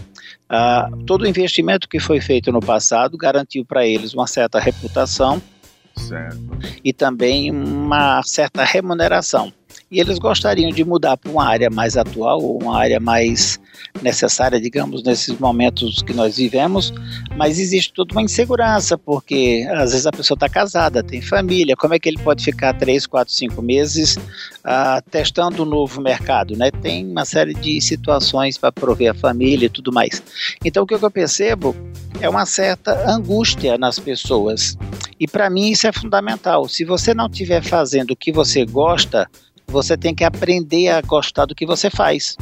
ah, 0.50 0.90
todo 1.06 1.22
o 1.22 1.28
investimento 1.28 1.88
que 1.88 2.00
foi 2.00 2.20
feito 2.20 2.52
no 2.52 2.60
passado 2.60 3.18
garantiu 3.18 3.64
para 3.64 3.86
eles 3.86 4.14
uma 4.14 4.28
certa 4.28 4.60
reputação 4.60 5.42
Certo. 6.08 6.40
e 6.84 6.94
também 6.94 7.52
uma 7.52 8.22
certa 8.24 8.64
remuneração. 8.64 9.52
E 9.92 10.00
eles 10.00 10.20
gostariam 10.20 10.72
de 10.72 10.84
mudar 10.84 11.18
para 11.18 11.32
uma 11.32 11.46
área 11.46 11.70
mais 11.70 11.98
atual, 11.98 12.42
ou 12.42 12.62
uma 12.62 12.78
área 12.78 13.00
mais 13.00 13.60
necessária, 14.02 14.60
digamos, 14.60 15.04
nesses 15.04 15.38
momentos 15.40 16.02
que 16.02 16.14
nós 16.14 16.38
vivemos, 16.38 16.94
mas 17.36 17.60
existe 17.60 17.94
toda 17.94 18.14
uma 18.14 18.22
insegurança, 18.22 18.98
porque 18.98 19.68
às 19.72 19.92
vezes 19.92 20.06
a 20.06 20.12
pessoa 20.12 20.36
está 20.36 20.48
casada, 20.48 21.04
tem 21.04 21.22
família, 21.22 21.76
como 21.76 21.94
é 21.94 22.00
que 22.00 22.08
ele 22.08 22.20
pode 22.20 22.44
ficar 22.44 22.74
três, 22.74 23.06
quatro, 23.06 23.34
cinco 23.34 23.62
meses 23.62 24.18
ah, 24.64 25.02
testando 25.10 25.64
um 25.64 25.66
novo 25.66 26.02
mercado, 26.02 26.56
né? 26.56 26.70
Tem 26.72 27.06
uma 27.06 27.26
série 27.26 27.54
de 27.54 27.82
situações 27.82 28.58
para 28.58 28.72
prover 28.72 29.12
a 29.12 29.14
família 29.14 29.66
e 29.66 29.70
tudo 29.70 29.92
mais. 29.92 30.22
Então 30.64 30.84
o 30.84 30.88
que 30.88 30.94
eu 30.94 31.12
percebo 31.12 31.76
é 32.22 32.30
uma 32.30 32.46
certa 32.46 33.10
angústia 33.10 33.78
nas 33.78 33.98
pessoas. 34.00 34.78
E 35.20 35.28
para 35.28 35.50
mim 35.50 35.72
isso 35.72 35.88
é 35.88 35.92
fundamental. 35.92 36.68
Se 36.68 36.86
você 36.86 37.14
não 37.14 37.28
estiver 37.28 37.64
fazendo 37.64 38.12
o 38.12 38.16
que 38.16 38.32
você 38.32 38.66
gosta, 38.66 39.30
você 39.70 39.96
tem 39.96 40.14
que 40.14 40.24
aprender 40.24 40.90
a 40.90 41.02
gostar 41.02 41.46
do 41.46 41.56
que 41.56 41.66
você 41.66 41.90
faz. 41.90 42.36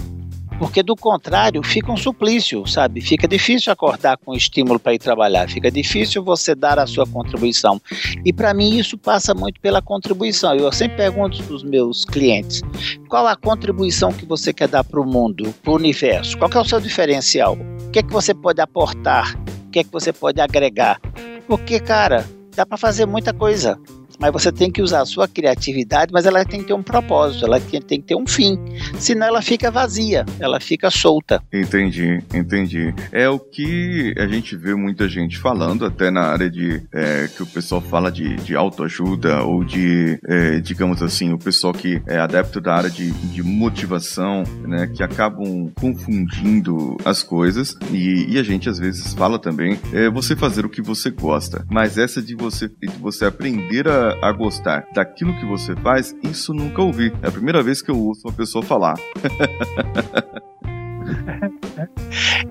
Porque 0.57 0.81
do 0.81 0.95
contrário, 0.95 1.61
fica 1.61 1.91
um 1.91 1.97
suplício, 1.97 2.65
sabe? 2.65 2.99
Fica 2.99 3.27
difícil 3.27 3.71
acordar 3.71 4.17
com 4.17 4.33
estímulo 4.33 4.79
para 4.79 4.95
ir 4.95 4.99
trabalhar, 4.99 5.47
fica 5.47 5.69
difícil 5.69 6.23
você 6.23 6.55
dar 6.55 6.79
a 6.79 6.87
sua 6.87 7.05
contribuição. 7.05 7.79
E 8.25 8.33
para 8.33 8.53
mim 8.53 8.77
isso 8.77 8.97
passa 8.97 9.35
muito 9.35 9.61
pela 9.61 9.81
contribuição. 9.81 10.55
Eu 10.55 10.71
sempre 10.71 10.97
pergunto 10.97 11.43
para 11.43 11.53
os 11.53 11.63
meus 11.63 12.05
clientes: 12.05 12.61
qual 13.07 13.27
a 13.27 13.35
contribuição 13.35 14.11
que 14.11 14.25
você 14.25 14.51
quer 14.51 14.67
dar 14.67 14.83
para 14.83 14.99
o 14.99 15.05
mundo, 15.05 15.53
para 15.61 15.71
o 15.71 15.75
universo? 15.75 16.37
Qual 16.37 16.49
é 16.51 16.59
o 16.59 16.65
seu 16.65 16.79
diferencial? 16.79 17.55
O 17.87 17.91
que 17.91 17.99
é 17.99 18.03
que 18.03 18.11
você 18.11 18.33
pode 18.33 18.59
aportar? 18.59 19.37
O 19.67 19.69
que 19.69 19.79
é 19.79 19.83
que 19.83 19.91
você 19.91 20.11
pode 20.11 20.41
agregar? 20.41 20.99
Porque, 21.47 21.79
cara, 21.79 22.25
dá 22.55 22.65
para 22.65 22.77
fazer 22.77 23.05
muita 23.05 23.31
coisa 23.31 23.79
mas 24.19 24.31
você 24.31 24.51
tem 24.51 24.71
que 24.71 24.81
usar 24.81 25.01
a 25.01 25.05
sua 25.05 25.27
criatividade, 25.27 26.11
mas 26.11 26.25
ela 26.25 26.43
tem 26.43 26.61
que 26.61 26.67
ter 26.67 26.73
um 26.73 26.83
propósito, 26.83 27.45
ela 27.45 27.59
tem, 27.59 27.81
que 27.81 28.07
ter 28.07 28.15
um 28.15 28.25
fim. 28.25 28.57
Senão 28.99 29.27
ela 29.27 29.41
fica 29.41 29.69
vazia, 29.69 30.25
ela 30.39 30.59
fica 30.59 30.89
solta. 30.89 31.41
Entendi, 31.53 32.21
entendi. 32.33 32.93
É 33.11 33.29
o 33.29 33.39
que 33.39 34.13
a 34.17 34.27
gente 34.27 34.55
vê 34.55 34.73
muita 34.75 35.07
gente 35.07 35.37
falando, 35.37 35.85
até 35.85 36.09
na 36.09 36.21
área 36.21 36.49
de 36.49 36.81
é, 36.93 37.27
que 37.27 37.43
o 37.43 37.47
pessoal 37.47 37.81
fala 37.81 38.11
de, 38.11 38.35
de 38.37 38.55
autoajuda 38.55 39.43
ou 39.43 39.63
de, 39.63 40.19
é, 40.25 40.59
digamos 40.59 41.01
assim, 41.01 41.33
o 41.33 41.37
pessoal 41.37 41.73
que 41.73 42.01
é 42.07 42.17
adepto 42.17 42.59
da 42.59 42.75
área 42.75 42.89
de, 42.89 43.11
de 43.11 43.43
motivação, 43.43 44.43
né, 44.67 44.87
que 44.87 45.03
acabam 45.03 45.71
confundindo 45.79 46.97
as 47.05 47.23
coisas 47.23 47.75
e, 47.91 48.33
e, 48.33 48.37
a 48.37 48.43
gente 48.43 48.69
às 48.69 48.77
vezes 48.77 49.13
fala 49.13 49.39
também 49.39 49.79
é 49.93 50.09
você 50.09 50.35
fazer 50.35 50.65
o 50.65 50.69
que 50.69 50.81
você 50.81 51.09
gosta, 51.09 51.65
mas 51.69 51.97
essa 51.97 52.21
de 52.21 52.35
você, 52.35 52.67
de 52.67 52.87
você 52.99 53.25
aprender 53.25 53.87
a 53.87 54.06
a 54.21 54.31
gostar 54.31 54.85
daquilo 54.93 55.35
que 55.39 55.45
você 55.45 55.75
faz, 55.75 56.15
isso 56.23 56.53
nunca 56.53 56.81
ouvi. 56.81 57.13
É 57.21 57.27
a 57.27 57.31
primeira 57.31 57.63
vez 57.63 57.81
que 57.81 57.89
eu 57.91 57.97
ouço 57.97 58.27
uma 58.27 58.33
pessoa 58.33 58.63
falar. 58.63 58.95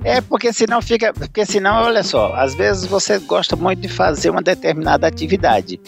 É 0.05 0.21
porque 0.21 0.53
senão 0.53 0.81
fica, 0.81 1.13
porque 1.13 1.45
senão, 1.45 1.83
olha 1.83 2.03
só, 2.03 2.33
às 2.35 2.55
vezes 2.55 2.87
você 2.87 3.19
gosta 3.19 3.57
muito 3.57 3.81
de 3.81 3.89
fazer 3.89 4.31
uma 4.31 4.43
determinada 4.43 5.07
atividade, 5.07 5.81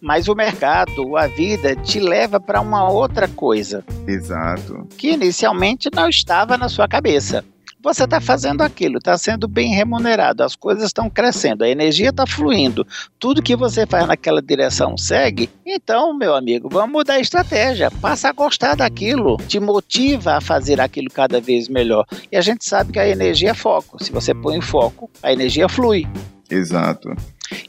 mas 0.00 0.28
o 0.28 0.34
mercado, 0.34 1.16
a 1.16 1.26
vida 1.26 1.74
te 1.74 1.98
leva 1.98 2.38
para 2.38 2.60
uma 2.60 2.90
outra 2.90 3.26
coisa. 3.26 3.84
Exato. 4.06 4.86
Que 4.96 5.12
inicialmente 5.12 5.88
não 5.94 6.08
estava 6.08 6.58
na 6.58 6.68
sua 6.68 6.86
cabeça 6.86 7.44
você 7.82 8.04
está 8.04 8.20
fazendo 8.20 8.62
aquilo, 8.62 8.98
está 8.98 9.18
sendo 9.18 9.48
bem 9.48 9.74
remunerado, 9.74 10.42
as 10.42 10.54
coisas 10.54 10.84
estão 10.84 11.10
crescendo, 11.10 11.64
a 11.64 11.68
energia 11.68 12.10
está 12.10 12.26
fluindo, 12.26 12.86
tudo 13.18 13.42
que 13.42 13.56
você 13.56 13.86
faz 13.86 14.06
naquela 14.06 14.40
direção 14.40 14.96
segue. 14.96 15.50
Então, 15.66 16.16
meu 16.16 16.34
amigo, 16.34 16.68
vamos 16.70 16.92
mudar 16.92 17.14
a 17.14 17.20
estratégia, 17.20 17.90
passa 17.90 18.28
a 18.28 18.32
gostar 18.32 18.76
daquilo, 18.76 19.36
te 19.48 19.58
motiva 19.58 20.36
a 20.36 20.40
fazer 20.40 20.80
aquilo 20.80 21.10
cada 21.10 21.40
vez 21.40 21.68
melhor. 21.68 22.06
E 22.30 22.36
a 22.36 22.40
gente 22.40 22.64
sabe 22.64 22.92
que 22.92 22.98
a 22.98 23.08
energia 23.08 23.50
é 23.50 23.54
foco. 23.54 24.02
Se 24.02 24.12
você 24.12 24.32
põe 24.34 24.60
foco, 24.60 25.10
a 25.22 25.32
energia 25.32 25.68
flui. 25.68 26.06
Exato. 26.50 27.08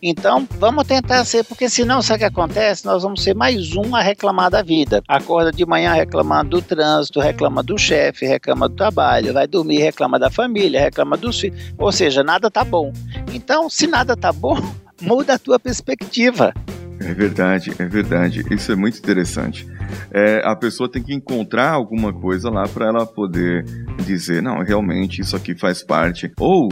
Então, 0.02 0.48
vamos 0.60 0.86
tentar 0.86 1.24
ser, 1.26 1.44
porque 1.44 1.70
senão, 1.70 2.02
sabe 2.02 2.18
o 2.18 2.20
que 2.20 2.26
acontece? 2.26 2.86
Nós 2.86 3.04
vamos 3.04 3.24
ser 3.24 3.36
mais 3.36 3.76
um 3.76 3.96
a 3.96 4.02
reclamar 4.02 4.50
da 4.50 4.62
vida. 4.62 5.02
Acorda 5.08 5.52
de 5.52 5.66
manhã 5.66 5.94
reclamando 5.94 6.52
do 6.58 6.62
trânsito, 6.62 7.20
reclama 7.20 7.64
do 7.64 7.78
chefe, 7.78 8.26
reclama 8.26 8.70
do 8.70 8.76
trabalho, 8.76 9.34
vai 9.34 9.48
dormir, 9.48 9.80
reclama 9.80 10.20
da 10.20 10.30
família, 10.30 10.82
reclama 10.82 11.18
dos 11.18 11.40
filhos. 11.40 11.74
Ou 11.78 11.92
seja, 11.92 12.24
nada 12.24 12.50
tá 12.50 12.64
bom. 12.64 12.92
Então, 13.34 13.70
se 13.70 13.88
nada 13.88 14.16
tá 14.16 14.32
bom, 14.32 14.58
muda 15.02 15.34
a 15.34 15.40
tua 15.40 15.60
perspectiva. 15.60 16.54
É 17.04 17.14
verdade, 17.14 17.72
é 17.78 17.86
verdade. 17.86 18.44
Isso 18.52 18.72
é 18.72 18.76
muito 18.76 18.98
interessante. 18.98 19.68
É, 20.12 20.42
a 20.44 20.56
pessoa 20.56 20.90
tem 20.90 21.04
que 21.04 21.14
encontrar 21.14 21.72
alguma 21.72 22.14
coisa 22.14 22.50
lá 22.50 22.68
para 22.68 22.88
ela 22.88 23.06
poder 23.06 23.64
dizer, 24.06 24.42
não, 24.42 24.64
realmente 24.64 25.22
isso 25.22 25.36
aqui 25.36 25.58
faz 25.58 25.84
parte. 25.84 26.32
Ou 26.40 26.70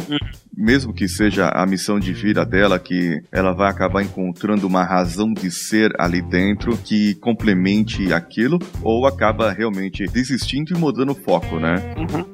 mesmo 0.55 0.93
que 0.93 1.07
seja 1.07 1.49
a 1.49 1.65
missão 1.65 1.99
de 1.99 2.13
vida 2.13 2.45
dela, 2.45 2.77
que 2.77 3.21
ela 3.31 3.53
vai 3.53 3.69
acabar 3.69 4.03
encontrando 4.03 4.67
uma 4.67 4.83
razão 4.83 5.33
de 5.33 5.49
ser 5.49 5.91
ali 5.97 6.21
dentro 6.21 6.77
que 6.77 7.15
complemente 7.15 8.13
aquilo, 8.13 8.59
ou 8.81 9.07
acaba 9.07 9.51
realmente 9.51 10.05
desistindo 10.05 10.75
e 10.75 10.77
mudando 10.77 11.11
o 11.11 11.15
foco, 11.15 11.57
né? 11.57 11.75
Uhum. 11.97 12.25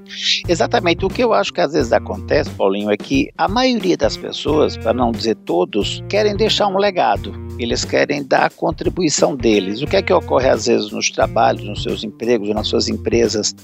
Exatamente. 0.47 1.05
O 1.05 1.09
que 1.09 1.23
eu 1.23 1.33
acho 1.33 1.53
que 1.53 1.61
às 1.61 1.73
vezes 1.73 1.93
acontece, 1.93 2.49
Paulinho, 2.51 2.91
é 2.91 2.97
que 2.97 3.29
a 3.37 3.47
maioria 3.47 3.95
das 3.95 4.17
pessoas, 4.17 4.75
para 4.75 4.93
não 4.93 5.11
dizer 5.11 5.35
todos, 5.35 6.03
querem 6.09 6.35
deixar 6.35 6.67
um 6.67 6.77
legado. 6.77 7.46
Eles 7.59 7.85
querem 7.85 8.23
dar 8.23 8.45
a 8.45 8.49
contribuição 8.49 9.35
deles. 9.35 9.81
O 9.81 9.87
que 9.87 9.95
é 9.95 10.01
que 10.01 10.13
ocorre 10.13 10.49
às 10.49 10.65
vezes 10.65 10.91
nos 10.91 11.09
trabalhos, 11.09 11.63
nos 11.63 11.83
seus 11.83 12.03
empregos, 12.03 12.49
nas 12.49 12.67
suas 12.67 12.87
empresas? 12.87 13.55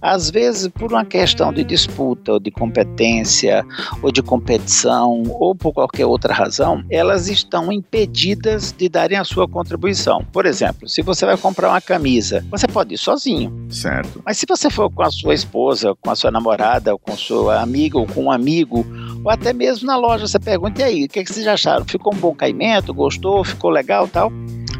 Às 0.00 0.30
vezes 0.30 0.68
por 0.68 0.92
uma 0.92 1.04
questão 1.04 1.52
de 1.52 1.64
disputa 1.64 2.32
ou 2.32 2.40
de 2.40 2.50
competência 2.50 3.64
ou 4.02 4.10
de 4.10 4.22
competição 4.22 5.22
ou 5.28 5.54
por 5.54 5.72
qualquer 5.72 6.06
outra 6.06 6.32
razão, 6.32 6.84
elas 6.90 7.28
estão 7.28 7.72
impedidas 7.72 8.72
de 8.76 8.88
darem 8.88 9.18
a 9.18 9.24
sua 9.24 9.48
contribuição. 9.48 10.24
Por 10.32 10.46
exemplo, 10.46 10.88
se 10.88 11.02
você 11.02 11.26
vai 11.26 11.36
comprar 11.36 11.68
uma 11.68 11.80
camisa, 11.80 12.44
você 12.50 12.66
pode 12.66 12.94
ir 12.94 12.98
sozinho. 12.98 13.52
Certo. 13.70 14.22
Mas 14.24 14.38
se 14.38 14.46
você 14.48 14.70
for 14.70 14.90
com 14.90 15.02
a 15.02 15.10
sua 15.10 15.34
esposa, 15.34 15.94
com 16.00 16.10
a 16.10 16.16
sua 16.16 16.30
namorada, 16.30 16.92
ou 16.92 16.98
com 16.98 17.16
sua 17.16 17.60
amiga, 17.60 17.98
ou 17.98 18.06
com 18.06 18.24
um 18.24 18.30
amigo, 18.30 18.84
ou 19.24 19.30
até 19.30 19.52
mesmo 19.52 19.86
na 19.86 19.96
loja, 19.96 20.26
você 20.26 20.38
pergunta 20.38 20.80
e 20.80 20.84
aí, 20.84 21.04
o 21.04 21.08
que, 21.08 21.20
é 21.20 21.24
que 21.24 21.32
vocês 21.32 21.46
acharam? 21.46 21.84
Ficou 21.84 22.14
um 22.14 22.18
bom 22.18 22.34
caimento? 22.34 22.92
Gostou? 22.92 23.41
Ficou 23.44 23.70
legal 23.70 24.08
tal? 24.08 24.32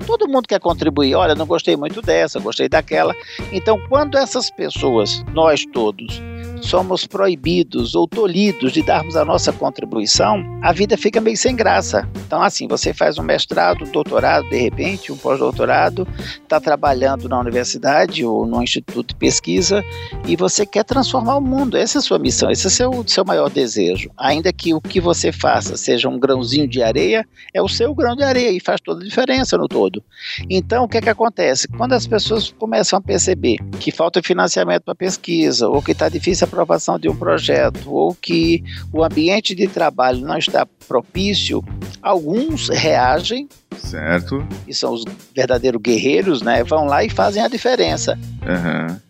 Todo 0.07 0.29
mundo 0.29 0.49
quer 0.49 0.59
contribuir. 0.61 1.15
Olha, 1.15 1.35
não 1.35 1.47
gostei 1.47 1.77
muito 1.77 2.03
dessa, 2.03 2.41
gostei 2.41 2.69
daquela. 2.69 3.15
Então, 3.53 3.81
quando 3.89 4.19
essas 4.19 4.51
pessoas, 4.51 5.25
nós 5.33 5.65
todos, 5.67 6.21
somos 6.63 7.07
proibidos 7.07 7.95
ou 7.95 8.07
tolhidos 8.07 8.73
de 8.73 8.83
darmos 8.83 9.17
a 9.17 9.25
nossa 9.25 9.53
contribuição, 9.53 10.43
a 10.63 10.73
vida 10.73 10.97
fica 10.97 11.21
meio 11.21 11.37
sem 11.37 11.55
graça. 11.55 12.09
Então, 12.27 12.43
assim, 12.43 12.67
você 12.67 12.95
faz 12.95 13.19
um 13.19 13.23
mestrado, 13.23 13.85
um 13.85 13.91
doutorado, 13.91 14.49
de 14.49 14.57
repente, 14.57 15.13
um 15.13 15.17
pós-doutorado, 15.17 16.07
está 16.43 16.61
trabalhando 16.61 17.29
na 17.29 17.39
universidade 17.39 18.25
ou 18.25 18.47
no 18.47 18.63
instituto 18.63 19.09
de 19.09 19.17
pesquisa 19.17 19.83
e 20.27 20.37
você 20.37 20.65
quer 20.65 20.85
transformar 20.85 21.37
o 21.37 21.41
mundo. 21.41 21.77
Essa 21.77 21.99
é 21.99 22.01
a 22.01 22.03
sua 22.03 22.19
missão, 22.19 22.51
esse 22.51 22.67
é 22.67 22.69
o 22.69 22.71
seu, 22.71 23.05
seu 23.07 23.25
maior 23.25 23.51
desejo. 23.51 24.11
Ainda 24.17 24.53
que 24.53 24.73
o 24.73 24.81
que 24.81 25.01
você 25.01 25.33
faça 25.33 25.77
seja 25.77 26.09
um 26.09 26.19
grãozinho 26.19 26.69
de 26.69 26.83
areia, 26.83 27.27
é 27.53 27.61
o 27.61 27.69
seu 27.69 27.95
grão 27.95 28.15
de 28.15 28.23
areia 28.23 28.51
e 28.51 28.61
faz 28.61 28.81
toda 28.81 29.03
a 29.03 29.05
diferença 29.05 29.59
no 29.59 29.69
todo. 29.69 30.03
Então, 30.49 30.85
o 30.85 30.89
que 30.89 30.99
é 30.99 31.01
que 31.01 31.11
acontece? 31.11 31.69
Quando 31.69 31.93
as 31.93 32.07
pessoas 32.07 32.53
começam 32.59 32.99
a 32.99 33.03
perceber 33.03 33.59
que 33.81 33.91
falta 33.91 34.23
financiamento 34.23 34.83
para 34.85 34.95
pesquisa 34.95 35.69
ou 35.69 35.83
que 35.83 35.93
está 35.93 36.09
difícil 36.09 36.47
aprovação 36.53 36.99
de 36.99 37.09
um 37.09 37.17
projeto 37.17 37.91
ou 37.91 38.15
que 38.15 38.63
o 38.93 39.03
ambiente 39.03 39.55
de 39.55 39.67
trabalho 39.67 40.21
não 40.21 40.37
está 40.37 40.67
propício, 40.87 41.65
alguns 42.03 42.69
reagem 42.69 43.49
Certo. 43.79 44.47
Que 44.65 44.73
são 44.73 44.93
os 44.95 45.05
verdadeiros 45.35 45.81
guerreiros, 45.81 46.41
né? 46.43 46.63
Vão 46.63 46.85
lá 46.85 47.05
e 47.05 47.11
fazem 47.11 47.43
a 47.43 47.49
diferença. 47.49 48.19
Aham. 48.47 49.01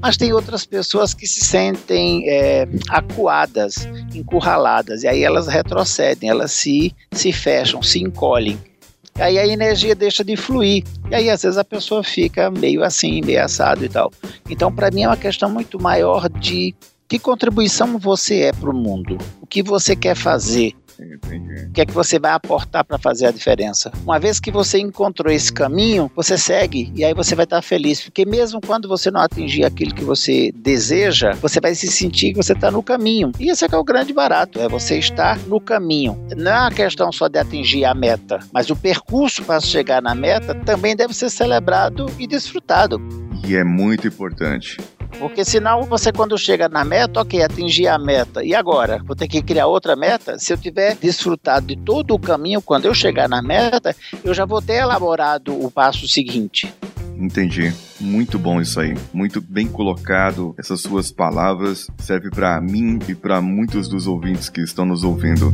Mas 0.00 0.16
tem 0.16 0.32
outras 0.32 0.64
pessoas 0.64 1.14
que 1.14 1.26
se 1.26 1.44
sentem 1.44 2.24
é, 2.28 2.68
acuadas, 2.88 3.88
encurraladas, 4.14 5.02
e 5.02 5.08
aí 5.08 5.24
elas 5.24 5.48
retrocedem, 5.48 6.28
elas 6.28 6.52
se, 6.52 6.94
se 7.10 7.32
fecham, 7.32 7.82
se 7.82 8.00
encolhem. 8.00 8.58
Aí 9.16 9.38
a 9.38 9.46
energia 9.46 9.94
deixa 9.94 10.24
de 10.24 10.36
fluir. 10.36 10.84
E 11.10 11.14
aí, 11.14 11.28
às 11.28 11.42
vezes, 11.42 11.58
a 11.58 11.64
pessoa 11.64 12.02
fica 12.02 12.50
meio 12.50 12.82
assim, 12.82 13.20
meio 13.22 13.44
assado 13.44 13.84
e 13.84 13.88
tal. 13.88 14.10
Então, 14.48 14.72
para 14.72 14.90
mim, 14.90 15.02
é 15.02 15.08
uma 15.08 15.16
questão 15.16 15.50
muito 15.50 15.80
maior 15.80 16.28
de 16.28 16.74
que 17.12 17.18
contribuição 17.18 17.98
você 17.98 18.44
é 18.44 18.52
para 18.54 18.70
o 18.70 18.72
mundo, 18.72 19.18
o 19.38 19.46
que 19.46 19.62
você 19.62 19.94
quer 19.94 20.16
fazer, 20.16 20.72
Entendi. 20.98 21.66
o 21.66 21.70
que 21.70 21.82
é 21.82 21.84
que 21.84 21.92
você 21.92 22.18
vai 22.18 22.32
aportar 22.32 22.86
para 22.86 22.96
fazer 22.96 23.26
a 23.26 23.30
diferença. 23.30 23.92
Uma 24.02 24.18
vez 24.18 24.40
que 24.40 24.50
você 24.50 24.78
encontrou 24.78 25.30
esse 25.30 25.52
caminho, 25.52 26.10
você 26.16 26.38
segue 26.38 26.90
e 26.96 27.04
aí 27.04 27.12
você 27.12 27.34
vai 27.34 27.44
estar 27.44 27.60
feliz, 27.60 28.00
porque 28.00 28.24
mesmo 28.24 28.62
quando 28.66 28.88
você 28.88 29.10
não 29.10 29.20
atingir 29.20 29.62
aquilo 29.62 29.94
que 29.94 30.02
você 30.02 30.52
deseja, 30.56 31.32
você 31.32 31.60
vai 31.60 31.74
se 31.74 31.86
sentir 31.88 32.30
que 32.30 32.42
você 32.42 32.54
está 32.54 32.70
no 32.70 32.82
caminho. 32.82 33.30
E 33.38 33.50
esse 33.50 33.62
é 33.62 33.68
que 33.68 33.74
é 33.74 33.78
o 33.78 33.84
grande 33.84 34.14
barato, 34.14 34.58
é 34.58 34.66
você 34.66 34.98
estar 34.98 35.38
no 35.40 35.60
caminho. 35.60 36.18
Não 36.34 36.50
é 36.50 36.60
uma 36.60 36.70
questão 36.70 37.12
só 37.12 37.28
de 37.28 37.38
atingir 37.38 37.84
a 37.84 37.92
meta, 37.92 38.38
mas 38.50 38.70
o 38.70 38.76
percurso 38.76 39.44
para 39.44 39.60
chegar 39.60 40.00
na 40.00 40.14
meta 40.14 40.54
também 40.54 40.96
deve 40.96 41.12
ser 41.12 41.28
celebrado 41.28 42.06
e 42.18 42.26
desfrutado. 42.26 42.98
E 43.46 43.54
é 43.54 43.62
muito 43.62 44.08
importante. 44.08 44.78
Porque 45.18 45.44
senão 45.44 45.82
você 45.82 46.12
quando 46.12 46.36
chega 46.38 46.68
na 46.68 46.84
meta, 46.84 47.20
ok, 47.20 47.42
atingir 47.42 47.88
a 47.88 47.98
meta. 47.98 48.44
E 48.44 48.54
agora? 48.54 49.02
Vou 49.04 49.14
ter 49.14 49.28
que 49.28 49.42
criar 49.42 49.66
outra 49.66 49.94
meta? 49.94 50.38
Se 50.38 50.52
eu 50.52 50.58
tiver 50.58 50.96
desfrutado 50.96 51.66
de 51.66 51.76
todo 51.76 52.14
o 52.14 52.18
caminho, 52.18 52.62
quando 52.62 52.86
eu 52.86 52.94
chegar 52.94 53.28
na 53.28 53.42
meta, 53.42 53.94
eu 54.24 54.34
já 54.34 54.44
vou 54.44 54.60
ter 54.60 54.74
elaborado 54.74 55.54
o 55.54 55.70
passo 55.70 56.08
seguinte. 56.08 56.72
Entendi. 57.16 57.72
Muito 58.00 58.38
bom 58.38 58.60
isso 58.60 58.80
aí. 58.80 58.96
Muito 59.12 59.40
bem 59.40 59.68
colocado. 59.68 60.54
Essas 60.58 60.80
suas 60.80 61.12
palavras 61.12 61.86
servem 61.98 62.30
para 62.30 62.60
mim 62.60 62.98
e 63.08 63.14
para 63.14 63.40
muitos 63.40 63.88
dos 63.88 64.06
ouvintes 64.06 64.48
que 64.48 64.60
estão 64.60 64.84
nos 64.84 65.04
ouvindo. 65.04 65.52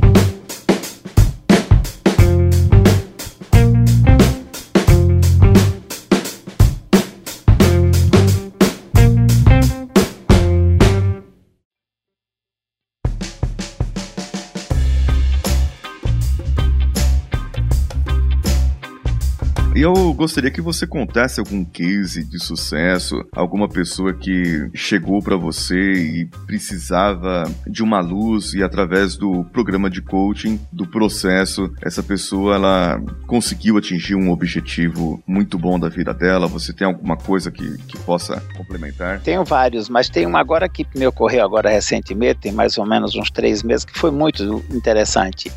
Eu 19.81 20.13
gostaria 20.15 20.51
que 20.51 20.61
você 20.61 20.87
contasse 20.87 21.39
algum 21.39 21.65
case 21.65 22.25
de 22.25 22.39
sucesso, 22.39 23.25
alguma 23.33 23.69
pessoa 23.69 24.13
que 24.13 24.69
chegou 24.75 25.23
para 25.23 25.37
você 25.37 25.93
e 25.93 26.25
precisava 26.47 27.45
de 27.67 27.83
uma 27.83 28.01
luz 28.01 28.55
e 28.55 28.63
através 28.63 29.17
do 29.17 29.45
programa 29.45 29.91
de 29.91 30.01
coaching, 30.01 30.59
do 30.73 30.87
processo, 30.87 31.73
essa 31.83 32.03
pessoa 32.03 32.55
ela 32.55 33.01
conseguiu 33.27 33.77
atingir 33.77 34.15
um 34.15 34.31
objetivo 34.31 35.23
muito 35.27 35.59
bom 35.59 35.79
da 35.79 35.89
vida 35.89 36.15
dela. 36.15 36.47
Você 36.47 36.73
tem 36.73 36.87
alguma 36.87 37.17
coisa 37.17 37.51
que, 37.51 37.79
que 37.87 37.99
possa 37.99 38.43
complementar? 38.57 39.21
Tenho 39.21 39.45
vários, 39.45 39.89
mas 39.89 40.09
tem 40.09 40.27
um 40.27 40.37
agora 40.37 40.69
que 40.69 40.87
me 40.95 41.07
ocorreu 41.07 41.45
agora 41.45 41.71
recentemente, 41.71 42.41
tem 42.41 42.53
mais 42.53 42.79
ou 42.79 42.87
menos 42.87 43.15
uns 43.15 43.31
três 43.31 43.63
meses, 43.63 43.85
que 43.85 43.99
foi 43.99 44.11
muito 44.11 44.65
interessante. 44.71 45.53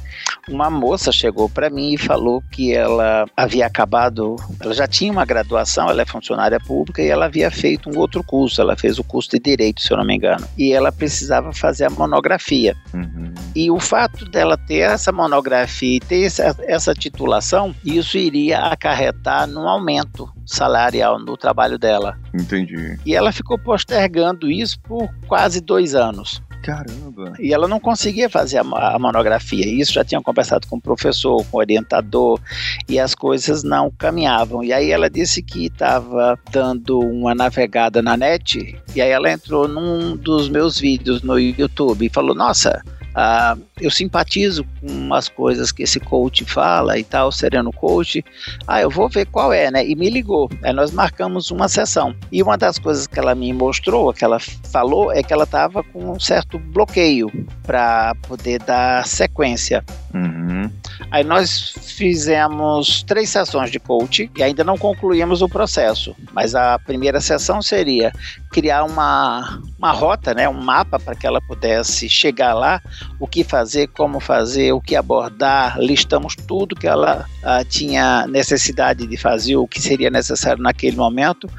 Uma 0.50 0.70
moça 0.70 1.12
chegou 1.12 1.50
para 1.50 1.70
mim 1.70 1.94
e 1.94 1.98
falou 1.98 2.44
que 2.52 2.74
ela 2.74 3.26
havia 3.36 3.66
acabado 3.66 4.11
ela 4.60 4.74
já 4.74 4.88
tinha 4.88 5.12
uma 5.12 5.26
graduação, 5.26 5.90
ela 5.90 6.02
é 6.02 6.06
funcionária 6.06 6.60
pública 6.60 7.02
e 7.02 7.08
ela 7.08 7.26
havia 7.26 7.50
feito 7.50 7.90
um 7.90 7.98
outro 7.98 8.24
curso, 8.24 8.62
ela 8.62 8.76
fez 8.76 9.00
o 9.00 9.04
curso 9.04 9.32
de 9.32 9.40
Direito, 9.40 9.82
se 9.82 9.92
eu 9.92 9.98
não 9.98 10.06
me 10.06 10.16
engano, 10.16 10.48
e 10.58 10.72
ela 10.72 10.92
precisava 10.92 11.52
fazer 11.54 11.86
a 11.86 11.90
monografia. 11.90 12.76
Uhum. 12.94 13.34
E 13.56 13.70
o 13.72 13.80
fato 13.80 14.26
dela 14.26 14.58
ter 14.58 14.80
essa 14.80 15.12
monografia 15.12 15.98
e 15.98 16.00
ter 16.00 16.24
essa, 16.24 16.56
essa 16.62 16.94
titulação, 16.94 17.76
isso 17.84 18.18
iria 18.18 18.60
acarretar 18.60 19.48
num 19.48 19.68
aumento 19.68 20.30
salarial 20.46 21.20
no 21.20 21.38
trabalho 21.38 21.78
dela. 21.78 22.18
Entendi. 22.34 22.98
E 23.06 23.16
ela 23.16 23.32
ficou 23.32 23.58
postergando 23.58 24.50
isso 24.50 24.80
por 24.82 25.10
quase 25.28 25.62
dois 25.62 25.96
anos. 25.96 26.42
Caramba. 26.62 27.34
E 27.40 27.54
ela 27.54 27.68
não 27.68 27.80
conseguia 27.80 28.30
fazer 28.30 28.60
a, 28.60 28.96
a 28.96 29.00
monografia. 29.00 29.66
Isso 29.66 29.94
já 29.94 30.04
tinha 30.04 30.22
conversado 30.22 30.68
com 30.68 30.78
o 30.78 30.82
professor, 30.82 31.44
com 31.46 31.58
o 31.58 31.60
orientador, 31.60 32.40
e 32.88 33.00
as 33.00 33.16
coisas 33.16 33.64
não 33.64 33.92
caminhavam. 33.92 34.64
E 34.64 34.72
aí 34.72 34.92
ela 34.92 35.10
disse 35.10 35.42
que 35.42 35.66
estava 35.66 36.38
dando 36.52 37.00
uma 37.00 37.34
navegada 37.34 38.02
na 38.02 38.16
net, 38.16 38.78
e 38.96 39.02
aí 39.02 39.10
ela 39.10 39.32
entrou 39.32 39.68
num 39.68 40.16
dos 40.16 40.50
meus 40.50 40.80
vídeos 40.80 41.22
no 41.24 41.40
YouTube 41.40 42.06
e 42.06 42.10
falou: 42.10 42.36
Nossa, 42.36 42.84
ah, 43.14 43.58
eu 43.80 43.92
simpatizo 43.92 44.66
com 44.80 45.14
as 45.14 45.28
coisas 45.28 45.72
que 45.72 45.84
esse 45.84 46.00
coach 46.00 46.46
fala 46.46 46.98
e 46.98 47.04
tal, 47.04 47.32
Sereno 47.32 47.72
Coach. 47.72 48.24
Ah, 48.68 48.82
eu 48.82 48.90
vou 48.90 49.10
ver 49.10 49.26
qual 49.26 49.52
é, 49.52 49.70
né? 49.70 49.86
E 49.86 49.96
me 49.96 50.10
ligou. 50.10 50.50
Aí 50.64 50.74
nós 50.74 50.92
marcamos 50.92 51.52
uma 51.52 51.68
sessão. 51.68 52.16
E 52.32 52.42
uma 52.42 52.58
das 52.58 52.80
coisas 52.80 53.08
que 53.08 53.20
ela 53.20 53.36
me 53.36 53.52
mostrou, 53.52 54.14
que 54.14 54.24
ela 54.24 54.40
falou, 54.72 55.12
é 55.12 55.22
que 55.22 55.34
ela 55.34 55.44
estava 55.44 55.84
com 55.84 56.12
um 56.12 56.20
certo 56.20 56.58
bloqueio 56.58 57.30
para 57.64 58.16
poder 58.28 58.60
dar 58.60 59.06
sequência. 59.06 59.84
Uhum. 60.14 60.72
Aí 61.10 61.24
nós 61.24 61.74
fizemos 61.98 63.04
três 63.04 63.30
sessões 63.30 63.72
de 63.72 63.80
coach 63.80 64.32
e 64.38 64.44
ainda 64.44 64.64
não 64.64 64.78
concluímos 64.78 65.42
o 65.42 65.50
processo. 65.50 66.16
Mas 66.32 66.56
a 66.56 66.80
primeira 66.80 67.20
sessão 67.20 67.62
seria 67.62 68.14
criar 68.52 68.84
uma, 68.84 69.62
uma 69.78 69.92
rota, 69.92 70.34
né, 70.34 70.48
um 70.48 70.54
mapa 70.54 71.00
para 71.00 71.16
que 71.16 71.26
ela 71.26 71.42
pudesse 71.42 72.10
chegar 72.10 72.54
lá, 72.54 72.82
o 73.20 73.26
que 73.26 73.44
fazer, 73.44 73.88
como 73.88 74.20
fazer, 74.20 74.74
o 74.74 74.82
que 74.82 74.96
abordar, 74.96 75.80
listamos 75.80 76.36
tudo 76.36 76.76
que 76.76 76.88
ela 76.88 77.26
ah, 77.44 77.64
tinha 77.64 78.28
necessidade 78.28 79.08
de 79.08 79.18
fazer, 79.18 79.56
o 79.56 79.68
que 79.68 79.82
seria 79.82 80.10
necessário 80.10 80.62
naquele 80.62 80.98
momento, 80.98 81.50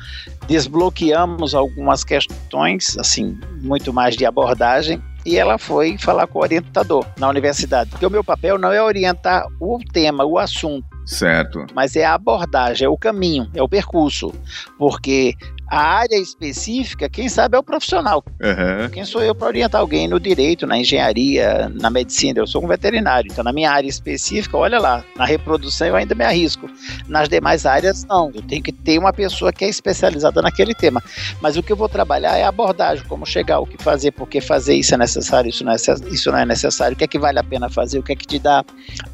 desbloqueamos 0.46 1.54
algumas 1.54 2.04
questões, 2.04 2.96
assim, 2.98 3.38
muito 3.62 3.92
mais 3.92 4.16
de 4.16 4.26
abordagem, 4.26 5.02
e 5.24 5.38
ela 5.38 5.56
foi 5.56 5.96
falar 5.98 6.26
com 6.26 6.40
o 6.40 6.42
orientador 6.42 7.06
na 7.16 7.28
universidade. 7.28 7.90
Porque 7.90 8.04
o 8.04 8.10
meu 8.10 8.24
papel 8.24 8.58
não 8.58 8.72
é 8.72 8.82
orientar 8.82 9.46
o 9.60 9.78
tema, 9.92 10.24
o 10.24 10.36
assunto, 10.36 10.84
Certo. 11.06 11.64
mas 11.74 11.94
é 11.94 12.04
a 12.04 12.14
abordagem, 12.14 12.86
é 12.86 12.88
o 12.88 12.96
caminho, 12.96 13.48
é 13.54 13.62
o 13.62 13.68
percurso. 13.68 14.32
Porque 14.76 15.34
a 15.68 15.80
área 15.80 16.16
específica, 16.16 17.08
quem 17.08 17.28
sabe 17.28 17.56
é 17.56 17.58
o 17.58 17.62
profissional. 17.62 18.22
Uhum. 18.42 18.90
Quem 18.90 19.04
sou 19.04 19.22
eu 19.22 19.34
para 19.34 19.48
orientar 19.48 19.80
alguém 19.80 20.06
no 20.06 20.20
direito, 20.20 20.66
na 20.66 20.78
engenharia, 20.78 21.70
na 21.80 21.88
medicina? 21.88 22.38
Eu 22.40 22.46
sou 22.46 22.62
um 22.62 22.66
veterinário, 22.66 23.30
então 23.30 23.42
na 23.42 23.52
minha 23.52 23.70
área 23.70 23.88
específica, 23.88 24.56
olha 24.56 24.78
lá, 24.78 25.04
na 25.16 25.24
reprodução 25.24 25.86
eu 25.86 25.96
ainda 25.96 26.14
me 26.14 26.24
arrisco. 26.24 26.68
Nas 27.08 27.28
demais 27.28 27.64
áreas, 27.64 28.04
não. 28.04 28.30
Eu 28.34 28.42
tenho 28.42 28.62
que 28.62 28.72
ter 28.72 28.98
uma 28.98 29.12
pessoa 29.12 29.52
que 29.52 29.64
é 29.64 29.68
especializada 29.68 30.42
naquele 30.42 30.74
tema. 30.74 31.02
Mas 31.40 31.56
o 31.56 31.62
que 31.62 31.72
eu 31.72 31.76
vou 31.76 31.88
trabalhar 31.88 32.36
é 32.36 32.44
a 32.44 32.48
abordagem, 32.48 33.04
como 33.06 33.24
chegar, 33.24 33.60
o 33.60 33.66
que 33.66 33.82
fazer, 33.82 34.12
por 34.12 34.28
que 34.28 34.40
fazer, 34.40 34.74
isso 34.74 34.94
é 34.94 34.98
necessário, 34.98 35.48
isso 35.48 35.64
não 35.64 35.72
é, 35.72 35.76
isso 36.10 36.30
não 36.30 36.38
é 36.38 36.44
necessário, 36.44 36.94
o 36.94 36.98
que 36.98 37.04
é 37.04 37.08
que 37.08 37.18
vale 37.18 37.38
a 37.38 37.44
pena 37.44 37.70
fazer, 37.70 37.98
o 37.98 38.02
que 38.02 38.12
é 38.12 38.16
que 38.16 38.26
te 38.26 38.38
dá 38.38 38.64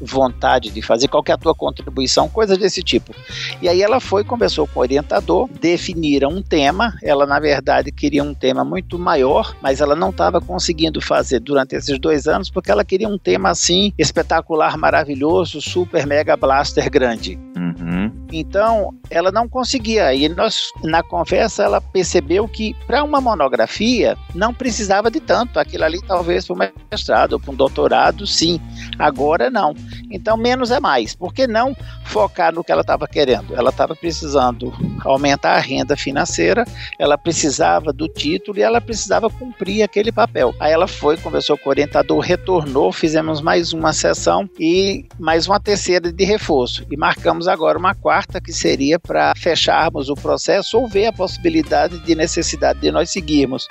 vontade 0.01 0.69
de 0.71 0.81
fazer, 0.81 1.07
qual 1.07 1.23
é 1.27 1.31
a 1.31 1.37
tua 1.37 1.55
contribuição, 1.55 2.27
coisas 2.27 2.57
desse 2.57 2.83
tipo. 2.83 3.13
E 3.61 3.69
aí 3.69 3.81
ela 3.81 3.99
foi, 3.99 4.23
conversou 4.23 4.67
com 4.67 4.79
o 4.79 4.83
orientador, 4.83 5.49
definiram 5.61 6.29
um 6.29 6.41
tema, 6.49 6.97
ela 7.03 7.25
na 7.25 7.39
verdade 7.39 7.91
queria 7.91 8.23
um 8.23 8.33
tema 8.33 8.65
muito 8.65 8.97
maior, 8.97 9.55
mas 9.61 9.79
ela 9.79 9.95
não 9.95 10.09
estava 10.09 10.41
conseguindo 10.41 10.99
fazer 10.99 11.39
durante 11.39 11.75
esses 11.75 11.99
dois 11.99 12.27
anos 12.27 12.49
porque 12.49 12.71
ela 12.71 12.83
queria 12.83 13.07
um 13.07 13.17
tema 13.17 13.49
assim 13.49 13.93
espetacular, 13.97 14.75
maravilhoso, 14.77 15.61
super 15.61 16.07
mega 16.07 16.35
blaster 16.35 16.89
grande. 16.89 17.39
Uhum. 17.77 18.11
Então, 18.31 18.93
ela 19.09 19.31
não 19.31 19.47
conseguia. 19.47 20.13
E 20.13 20.29
nós, 20.29 20.69
na 20.83 21.01
conversa, 21.03 21.63
ela 21.63 21.81
percebeu 21.81 22.47
que 22.47 22.75
para 22.85 23.03
uma 23.03 23.19
monografia 23.19 24.17
não 24.33 24.53
precisava 24.53 25.09
de 25.09 25.19
tanto. 25.19 25.59
Aquilo 25.59 25.83
ali 25.83 25.99
talvez 26.05 26.45
para 26.45 26.55
um 26.55 26.69
mestrado 26.91 27.33
ou 27.33 27.39
para 27.39 27.51
um 27.51 27.55
doutorado, 27.55 28.25
sim. 28.27 28.59
Agora 28.97 29.49
não. 29.49 29.73
Então, 30.11 30.37
menos 30.37 30.71
é 30.71 30.79
mais. 30.79 31.15
Por 31.15 31.33
que 31.33 31.47
não 31.47 31.75
focar 32.05 32.53
no 32.53 32.63
que 32.63 32.71
ela 32.71 32.81
estava 32.81 33.07
querendo? 33.07 33.55
Ela 33.55 33.69
estava 33.69 33.95
precisando 33.95 34.73
aumentar 35.05 35.55
a 35.55 35.59
renda 35.59 35.95
financeira, 35.95 36.65
ela 36.97 37.17
precisava 37.17 37.93
do 37.93 38.07
título 38.07 38.57
e 38.57 38.61
ela 38.61 38.81
precisava 38.81 39.29
cumprir 39.29 39.83
aquele 39.83 40.11
papel. 40.11 40.53
Aí 40.59 40.71
ela 40.71 40.87
foi, 40.87 41.17
conversou 41.17 41.57
com 41.57 41.69
o 41.69 41.71
orientador, 41.71 42.19
retornou, 42.19 42.91
fizemos 42.91 43.41
mais 43.41 43.73
uma 43.73 43.93
sessão 43.93 44.49
e 44.59 45.05
mais 45.19 45.47
uma 45.47 45.59
terceira 45.59 46.11
de 46.11 46.23
reforço. 46.23 46.85
E 46.89 46.97
marcamos 46.97 47.47
agora 47.47 47.58
uma 47.59 47.95
quarta 47.95 48.41
que 48.41 48.51
seria 48.51 48.99
para 48.99 49.33
fecharmos 49.35 50.09
o 50.09 50.15
processo 50.15 50.77
ou 50.77 50.87
ver 50.87 51.07
a 51.07 51.13
possibilidade 51.13 51.99
de 51.99 52.15
necessidade 52.15 52.79
de 52.79 52.91
nós 52.91 53.09
seguirmos. 53.09 53.67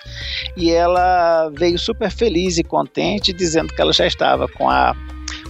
E 0.57 0.71
ela 0.71 1.51
veio 1.57 1.79
super 1.79 2.11
feliz 2.11 2.59
e 2.59 2.65
contente, 2.65 3.33
dizendo 3.33 3.73
que 3.73 3.81
ela 3.81 3.93
já 3.93 4.07
estava 4.07 4.49
com 4.49 4.69
a, 4.69 4.95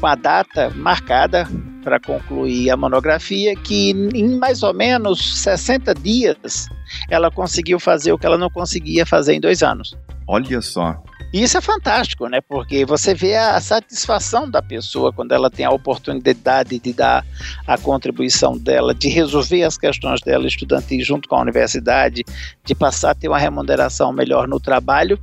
com 0.01 0.07
a 0.07 0.15
data 0.15 0.71
marcada 0.71 1.49
para 1.83 1.99
concluir 2.01 2.71
a 2.71 2.77
monografia, 2.77 3.55
que 3.57 3.91
em 3.91 4.39
mais 4.39 4.63
ou 4.63 4.75
menos 4.75 5.43
60 5.43 5.95
dias 5.95 6.69
ela 7.09 7.31
conseguiu 7.31 7.81
fazer 7.81 8.13
o 8.13 8.19
que 8.19 8.27
ela 8.27 8.39
não 8.39 8.51
conseguia 8.51 9.07
fazer 9.07 9.35
em 9.35 9.41
dois 9.41 9.63
anos. 9.63 9.97
Olha 10.27 10.61
só. 10.61 11.03
E 11.33 11.43
isso 11.43 11.59
é 11.59 11.61
fantástico, 11.61 12.27
né? 12.27 12.41
Porque 12.41 12.87
você 12.87 13.15
vê 13.15 13.37
a 13.37 13.61
satisfação 13.61 14.51
da 14.51 14.63
pessoa 14.63 15.13
quando 15.13 15.33
ela 15.33 15.51
tem 15.51 15.67
a 15.67 15.71
oportunidade 15.71 16.79
de 16.79 16.93
dar 16.93 17.25
a 17.67 17.77
contribuição 17.77 18.57
dela, 18.57 18.95
de 18.95 19.09
resolver 19.09 19.63
as 19.63 19.77
questões 19.77 20.23
dela 20.23 20.47
estudantil 20.47 21.05
junto 21.05 21.29
com 21.29 21.37
a 21.37 21.43
universidade, 21.43 22.25
de 22.65 22.75
passar 22.75 23.11
a 23.11 23.15
ter 23.15 23.29
uma 23.29 23.39
remuneração 23.39 24.11
melhor 24.11 24.49
no 24.49 24.59
trabalho 24.59 25.21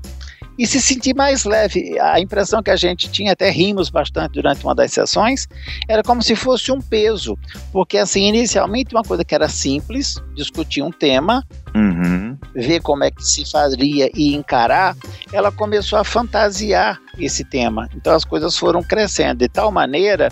e 0.57 0.65
se 0.65 0.81
sentir 0.81 1.15
mais 1.15 1.43
leve. 1.43 1.99
A 1.99 2.19
impressão 2.19 2.61
que 2.63 2.71
a 2.71 2.75
gente 2.75 3.09
tinha, 3.09 3.33
até 3.33 3.49
rimos 3.49 3.89
bastante 3.89 4.33
durante 4.33 4.63
uma 4.63 4.75
das 4.75 4.91
sessões, 4.91 5.47
era 5.87 6.01
como 6.03 6.21
se 6.21 6.35
fosse 6.35 6.71
um 6.71 6.79
peso, 6.79 7.37
porque 7.71 7.97
assim, 7.97 8.27
inicialmente 8.27 8.95
uma 8.95 9.03
coisa 9.03 9.23
que 9.23 9.35
era 9.35 9.49
simples, 9.49 10.21
discutir 10.35 10.81
um 10.81 10.91
tema, 10.91 11.43
uhum. 11.75 12.37
ver 12.55 12.81
como 12.81 13.03
é 13.03 13.11
que 13.11 13.23
se 13.23 13.49
faria 13.49 14.09
e 14.15 14.33
encarar, 14.33 14.95
ela 15.31 15.51
começou 15.51 15.99
a 15.99 16.03
fantasiar 16.03 16.99
esse 17.19 17.43
tema. 17.43 17.89
Então 17.95 18.13
as 18.13 18.23
coisas 18.23 18.57
foram 18.57 18.81
crescendo 18.81 19.39
de 19.39 19.49
tal 19.49 19.71
maneira 19.71 20.31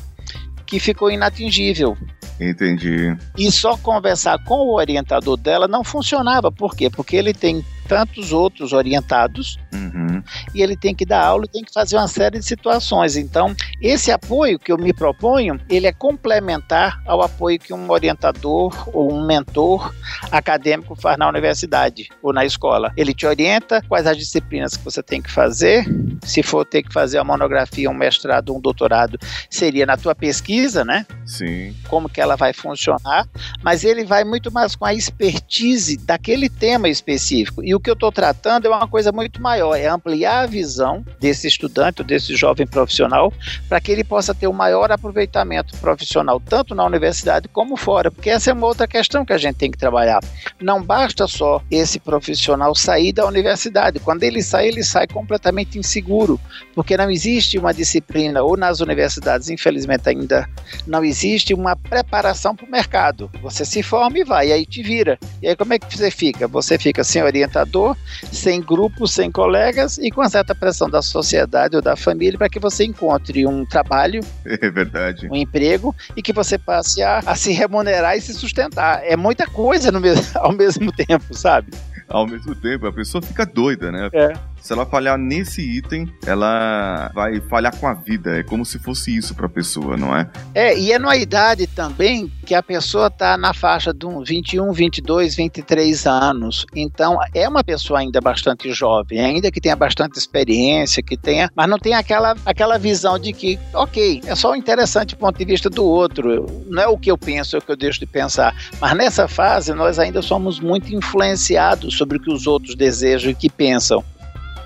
que 0.66 0.80
ficou 0.80 1.12
inatingível. 1.12 1.98
Entendi. 2.40 3.16
E 3.38 3.52
só 3.52 3.78
conversar 3.78 4.44
com 4.44 4.56
o 4.56 4.76
orientador 4.76 5.38
dela 5.38 5.68
não 5.68 5.84
funcionava. 5.84 6.52
Por 6.52 6.76
quê? 6.76 6.90
Porque 6.90 7.16
ele 7.16 7.34
tem 7.34 7.64
tantos 7.88 8.32
outros 8.32 8.74
orientados 8.74 9.58
uhum. 9.74 10.22
e 10.54 10.62
ele 10.62 10.76
tem 10.76 10.94
que 10.96 11.06
dar 11.06 11.24
aula 11.24 11.46
e 11.46 11.50
tem 11.50 11.64
que 11.64 11.74
fazer 11.74 11.98
uma 11.98 12.08
série 12.08 12.40
de 12.40 12.46
situações. 12.46 13.16
Então, 13.16 13.56
esse 13.82 14.12
apoio 14.12 14.60
que 14.60 14.72
eu 14.72 14.78
me 14.78 14.94
proponho, 14.94 15.60
ele 15.70 15.88
é 15.88 15.92
complementar 15.92 17.02
ao 17.06 17.22
apoio 17.22 17.60
que 17.60 17.74
um 17.74 17.90
orientador 17.90 18.90
ou 18.94 19.14
um 19.14 19.26
mentor 19.26 19.94
acadêmico 20.32 20.96
faz 20.96 21.18
na 21.18 21.28
universidade 21.28 22.10
ou 22.22 22.34
na 22.34 22.46
escola. 22.46 22.92
Ele 22.96 23.14
te 23.14 23.26
orienta 23.26 23.82
quais 23.88 24.08
as 24.08 24.18
disciplinas 24.18 24.76
que 24.76 24.84
você 24.84 25.02
tem 25.04 25.22
que 25.22 25.32
fazer. 25.32 25.86
Se 26.24 26.42
for 26.42 26.66
ter 26.66 26.84
que 26.84 26.94
fazer 26.94 27.18
uma 27.18 27.34
monografia, 27.34 27.90
um 27.90 27.94
mestrado, 27.94 28.56
um 28.56 28.60
doutorado, 28.60 29.20
seria 29.50 29.86
na 29.86 29.98
tua 29.98 30.16
pesquisa, 30.16 30.86
né? 30.86 31.06
Sim. 31.26 31.76
Como 31.88 32.10
que 32.10 32.22
ela 32.22 32.36
vai 32.36 32.54
funcionar, 32.54 33.28
mas 33.62 33.84
ele 33.84 34.06
vai 34.06 34.24
muito 34.24 34.52
mais 34.52 34.76
com 34.76 34.86
a 34.86 34.94
expertise 34.94 35.98
daquele 35.98 36.50
tema 36.50 36.88
específico. 36.88 37.64
E 37.64 37.73
o 37.76 37.80
que 37.80 37.90
eu 37.90 37.94
estou 37.94 38.12
tratando 38.12 38.68
é 38.68 38.70
uma 38.70 38.88
coisa 38.88 39.12
muito 39.12 39.42
maior, 39.42 39.76
é 39.76 39.88
ampliar 39.88 40.44
a 40.44 40.46
visão 40.46 41.04
desse 41.20 41.48
estudante, 41.48 42.04
desse 42.04 42.36
jovem 42.36 42.68
profissional, 42.68 43.34
para 43.68 43.80
que 43.80 43.92
ele 43.92 44.04
possa 44.04 44.34
ter 44.34 44.48
o 44.48 44.52
um 44.52 44.54
maior 44.54 44.92
aproveitamento 44.92 45.76
profissional, 45.78 46.40
tanto 46.40 46.76
na 46.76 46.86
universidade 46.86 47.48
como 47.48 47.76
fora, 47.76 48.12
porque 48.12 48.30
essa 48.30 48.52
é 48.52 48.54
uma 48.54 48.68
outra 48.68 48.88
questão 48.88 49.26
que 49.26 49.34
a 49.34 49.38
gente 49.38 49.56
tem 49.56 49.72
que 49.72 49.78
trabalhar. 49.78 50.20
Não 50.62 50.84
basta 50.84 51.28
só 51.28 51.62
esse 51.72 52.00
profissional 52.00 52.76
sair 52.76 53.14
da 53.14 53.26
universidade. 53.26 54.00
Quando 54.00 54.24
ele 54.24 54.42
sai, 54.42 54.68
ele 54.68 54.84
sai 54.84 55.08
completamente 55.08 55.80
inseguro, 55.80 56.40
porque 56.76 56.98
não 56.98 57.10
existe 57.10 57.58
uma 57.58 57.74
disciplina, 57.74 58.44
ou 58.44 58.58
nas 58.58 58.82
universidades, 58.82 59.50
infelizmente 59.50 60.10
ainda 60.10 60.48
não 60.86 61.04
existe 61.04 61.54
uma 61.54 61.76
preparação 61.76 62.56
para 62.56 62.66
o 62.66 62.72
mercado. 62.72 63.32
Você 63.42 63.66
se 63.66 63.82
forma 63.82 64.20
e 64.20 64.24
vai, 64.24 64.50
e 64.50 64.54
aí 64.54 64.66
te 64.66 64.84
vira. 64.84 65.18
E 65.42 65.48
aí 65.48 65.56
como 65.56 65.74
é 65.74 65.80
que 65.80 65.98
você 65.98 66.12
fica? 66.12 66.48
Você 66.48 66.78
fica 66.78 67.04
sem 67.04 67.24
orientação 67.24 67.63
orientador, 67.64 67.98
sem 68.32 68.62
grupo, 68.62 69.08
sem 69.08 69.32
colegas 69.32 69.98
e 69.98 70.12
com 70.12 70.28
certa 70.28 70.54
pressão 70.54 70.90
da 70.90 71.02
sociedade 71.02 71.76
ou 71.76 71.82
da 71.82 71.96
família 71.96 72.38
para 72.38 72.50
que 72.50 72.60
você 72.60 72.84
encontre 72.84 73.48
um 73.48 73.66
trabalho, 73.66 74.22
é 74.46 74.70
verdade, 74.70 75.28
um 75.32 75.36
emprego 75.36 75.96
e 76.16 76.22
que 76.22 76.34
você 76.34 76.58
passe 76.58 77.02
a, 77.02 77.20
a 77.26 77.36
se 77.36 77.52
remunerar 77.52 78.18
e 78.18 78.22
se 78.22 78.34
sustentar. 78.34 79.02
É 79.04 79.16
muita 79.16 79.48
coisa 79.48 79.92
no 79.92 80.00
mesmo, 80.00 80.26
ao 80.40 80.52
mesmo 80.52 80.92
tempo, 80.92 81.34
sabe? 81.34 81.72
Ao 82.08 82.28
mesmo 82.28 82.54
tempo, 82.54 82.86
a 82.86 82.94
pessoa 82.94 83.22
fica 83.22 83.46
doida, 83.46 83.92
né? 83.92 84.10
É. 84.14 84.34
Se 84.64 84.72
ela 84.72 84.86
falhar 84.86 85.18
nesse 85.18 85.62
item, 85.62 86.08
ela 86.26 87.12
vai 87.14 87.42
falhar 87.42 87.78
com 87.78 87.86
a 87.86 87.94
vida. 87.94 88.40
É 88.40 88.44
como 88.44 88.64
se 88.64 88.80
fosse 88.80 89.14
isso 89.14 89.36
para 89.36 89.46
a 89.46 89.50
pessoa, 89.50 89.98
não 89.98 90.16
é? 90.16 90.30
É, 90.56 90.80
e 90.80 90.94
é 90.94 90.98
numa 90.98 91.18
idade 91.18 91.68
também 91.68 92.32
que 92.46 92.56
a 92.56 92.64
pessoa 92.64 93.08
está 93.08 93.38
na 93.38 93.54
faixa 93.54 93.94
de 93.94 94.08
21, 94.08 94.72
22, 94.72 95.36
23 95.36 96.08
anos. 96.08 96.66
Então, 96.74 97.20
é 97.36 97.48
uma 97.48 97.62
pessoa 97.62 98.00
ainda 98.00 98.22
bastante 98.22 98.72
jovem, 98.72 99.20
ainda 99.20 99.52
que 99.52 99.60
tenha 99.60 99.76
bastante 99.76 100.18
experiência, 100.18 101.04
que 101.04 101.18
tenha, 101.18 101.52
mas 101.54 101.70
não 101.70 101.78
tem 101.78 101.94
aquela, 101.94 102.34
aquela 102.46 102.78
visão 102.78 103.20
de 103.20 103.34
que, 103.34 103.60
ok, 103.74 104.22
é 104.26 104.34
só 104.34 104.56
interessante 104.56 105.14
do 105.14 105.18
ponto 105.18 105.38
de 105.38 105.44
vista 105.44 105.70
do 105.70 105.84
outro. 105.84 106.46
Não 106.70 106.82
é 106.82 106.88
o 106.88 106.98
que 106.98 107.12
eu 107.12 107.18
penso, 107.18 107.58
é 107.58 107.60
o 107.60 107.62
que 107.62 107.72
eu 107.72 107.76
deixo 107.76 108.00
de 108.00 108.06
pensar. 108.06 108.56
Mas 108.80 108.96
nessa 108.96 109.28
fase, 109.28 109.74
nós 109.74 110.00
ainda 110.00 110.22
somos 110.22 110.62
muito 110.62 110.96
influenciados 110.96 111.98
sobre 111.98 112.16
o 112.16 112.22
que 112.22 112.32
os 112.32 112.48
outros 112.48 112.76
desejam 112.76 113.30
e 113.30 113.36
que 113.36 113.50
pensam. 113.50 114.02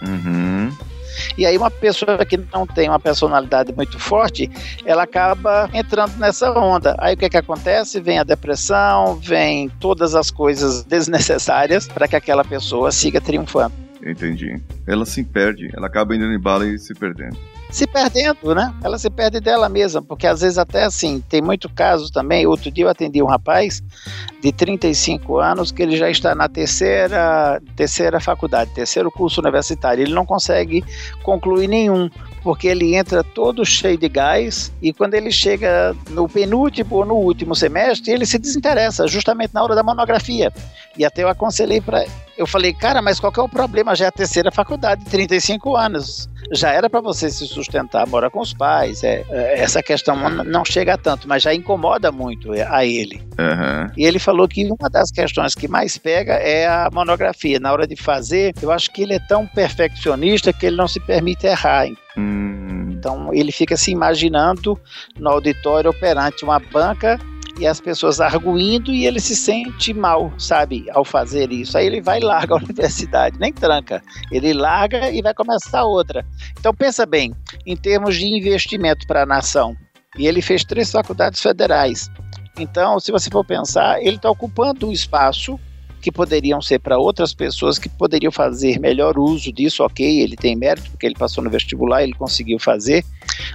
Uhum. 0.02 0.72
E 1.38 1.46
aí 1.46 1.58
uma 1.58 1.72
pessoa 1.72 2.24
que 2.26 2.38
não 2.54 2.66
tem 2.66 2.90
uma 2.90 3.00
personalidade 3.00 3.74
muito 3.74 3.98
forte, 4.00 4.50
ela 4.86 5.04
acaba 5.04 5.70
entrando 5.74 6.16
nessa 6.18 6.52
onda. 6.52 6.96
Aí 7.00 7.16
o 7.16 7.18
que, 7.18 7.30
que 7.30 7.38
acontece? 7.38 8.00
Vem 8.00 8.20
a 8.20 8.24
depressão, 8.24 9.16
vem 9.16 9.70
todas 9.80 10.16
as 10.16 10.30
coisas 10.30 10.84
desnecessárias 10.86 11.88
para 11.88 12.08
que 12.08 12.16
aquela 12.16 12.44
pessoa 12.44 12.92
siga 12.92 13.20
triunfando. 13.20 13.74
Entendi. 14.06 14.62
Ela 14.86 15.06
se 15.06 15.24
perde, 15.24 15.70
ela 15.76 15.88
acaba 15.88 16.16
indo 16.16 16.26
em 16.26 16.40
bala 16.40 16.68
e 16.68 16.78
se 16.78 16.94
perdendo 16.94 17.38
se 17.70 17.86
perdendo, 17.86 18.56
né? 18.56 18.74
Ela 18.84 18.98
se 18.98 19.10
perde 19.10 19.40
dela 19.40 19.68
mesma, 19.68 20.02
porque 20.02 20.26
às 20.26 20.42
vezes 20.42 20.58
até 20.58 20.84
assim, 20.84 21.22
tem 21.28 21.42
muito 21.42 21.70
caso 21.70 22.12
também. 22.12 22.48
Outro 22.48 22.72
dia 22.72 22.86
eu 22.86 22.90
atendi 22.90 23.22
um 23.22 23.26
rapaz 23.26 23.84
de 24.42 24.52
35 24.52 25.38
anos 25.38 25.72
que 25.72 25.82
ele 25.82 25.98
já 25.98 26.10
está 26.10 26.34
na 26.34 26.48
terceira, 26.48 27.62
terceira 27.76 28.20
faculdade, 28.20 28.72
terceiro 28.74 29.12
curso 29.12 29.42
universitário. 29.42 30.04
Ele 30.04 30.14
não 30.14 30.26
consegue 30.26 30.84
concluir 31.24 31.68
nenhum, 31.68 32.10
porque 32.42 32.68
ele 32.68 32.96
entra 32.96 33.24
todo 33.24 33.66
cheio 33.66 33.98
de 33.98 34.08
gás 34.08 34.72
e 34.82 34.94
quando 34.94 35.16
ele 35.16 35.32
chega 35.32 35.96
no 36.10 36.30
penúltimo 36.30 36.96
ou 36.96 37.06
no 37.06 37.16
último 37.16 37.54
semestre, 37.54 38.12
ele 38.12 38.26
se 38.26 38.38
desinteressa, 38.38 39.08
justamente 39.08 39.54
na 39.54 39.64
hora 39.64 39.76
da 39.76 39.84
monografia. 39.84 40.54
E 40.98 41.04
até 41.04 41.24
eu 41.24 41.30
aconselhei 41.30 41.82
para. 41.82 42.06
Eu 42.38 42.45
falei, 42.45 42.73
cara, 42.73 43.02
mas 43.02 43.19
qual 43.19 43.32
que 43.32 43.39
é 43.39 43.43
o 43.43 43.50
problema? 43.50 43.95
Já 43.95 44.06
é 44.06 44.08
a 44.10 44.12
terceira 44.12 44.52
faculdade, 44.52 45.04
35 45.06 45.76
anos 45.76 46.30
já 46.52 46.71
era 46.71 46.89
para 46.89 47.02
você 47.02 47.30
se 47.30 47.45
sustentar, 47.47 48.08
morar 48.08 48.30
com 48.30 48.39
os 48.39 48.54
pais. 48.54 49.04
É, 49.04 49.23
é, 49.30 49.60
essa 49.60 49.82
questão 49.84 50.15
não 50.45 50.63
chega 50.63 50.97
tanto, 50.97 51.28
mas 51.28 51.43
já 51.43 51.54
incomoda 51.54 52.12
muito 52.12 52.52
a 52.54 52.86
ele. 52.86 53.21
Uhum. 53.38 53.91
E 53.97 54.06
ele 54.06 54.19
falou 54.19 54.47
que 54.47 54.65
uma 54.65 54.89
das 54.89 55.12
questões 55.12 55.56
que 55.56 55.67
mais 55.67 55.97
pega 55.97 56.34
é 56.34 56.67
a 56.67 56.89
monografia. 56.91 57.60
Na 57.60 57.71
hora 57.71 57.88
de 57.88 57.95
fazer, 57.95 58.54
eu 58.62 58.71
acho 58.71 58.91
que 58.91 59.04
ele 59.04 59.13
é 59.13 59.19
tão 59.19 59.45
perfeccionista 59.45 60.54
que 60.54 60.65
ele 60.65 60.76
não 60.76 60.88
se 60.88 61.00
permite 61.00 61.45
errar. 61.45 61.88
Hum. 62.17 62.89
Então 62.91 63.32
ele 63.34 63.52
fica 63.52 63.78
se 63.78 63.91
imaginando 63.91 64.80
no 65.19 65.30
auditório 65.30 65.93
perante 65.93 66.43
uma 66.43 66.60
banca 66.60 67.19
e 67.60 67.65
as 67.65 67.82
pessoas 67.82 68.20
arguindo 68.20 68.91
e 68.91 69.06
ele 69.06 69.20
se 69.20 69.36
sente 69.36 69.93
mal, 69.93 70.32
sabe, 70.38 70.86
ao 70.91 71.04
fazer 71.04 71.52
isso. 71.52 71.78
Aí 71.78 71.86
ele 71.86 72.02
vai 72.02 72.20
e 72.20 72.24
larga 72.24 72.54
a 72.54 72.58
universidade, 72.63 73.39
nem 73.39 73.52
tranca. 73.52 74.02
Ele 74.32 74.54
larga 74.54 75.10
e 75.10 75.22
vai 75.22 75.34
começar 75.34 75.84
outra. 75.84 76.26
Então 76.60 76.74
pensa 76.74 77.06
bem, 77.06 77.34
em 77.65 77.76
termos 77.76 78.15
de 78.15 78.26
investimento 78.26 79.06
para 79.08 79.24
a 79.24 79.26
nação. 79.26 79.76
E 80.17 80.28
ele 80.28 80.41
fez 80.41 80.63
três 80.63 80.91
faculdades 80.91 81.41
federais. 81.41 82.10
Então, 82.60 83.00
se 83.00 83.12
você 83.12 83.30
for 83.30 83.46
pensar, 83.46 84.02
ele 84.02 84.15
está 84.15 84.30
ocupando 84.30 84.88
um 84.88 84.91
espaço 84.91 85.60
que 86.02 86.12
poderiam 86.12 86.62
ser 86.62 86.80
para 86.80 86.98
outras 86.98 87.34
pessoas 87.34 87.78
que 87.80 87.90
poderiam 87.90 88.32
fazer 88.32 88.80
melhor 88.80 89.18
uso 89.18 89.52
disso, 89.52 89.84
ok, 89.84 90.22
ele 90.22 90.36
tem 90.36 90.56
mérito 90.56 90.92
porque 90.92 91.06
ele 91.06 91.16
passou 91.16 91.44
no 91.44 91.50
vestibular, 91.50 92.04
ele 92.04 92.14
conseguiu 92.14 92.60
fazer, 92.60 93.04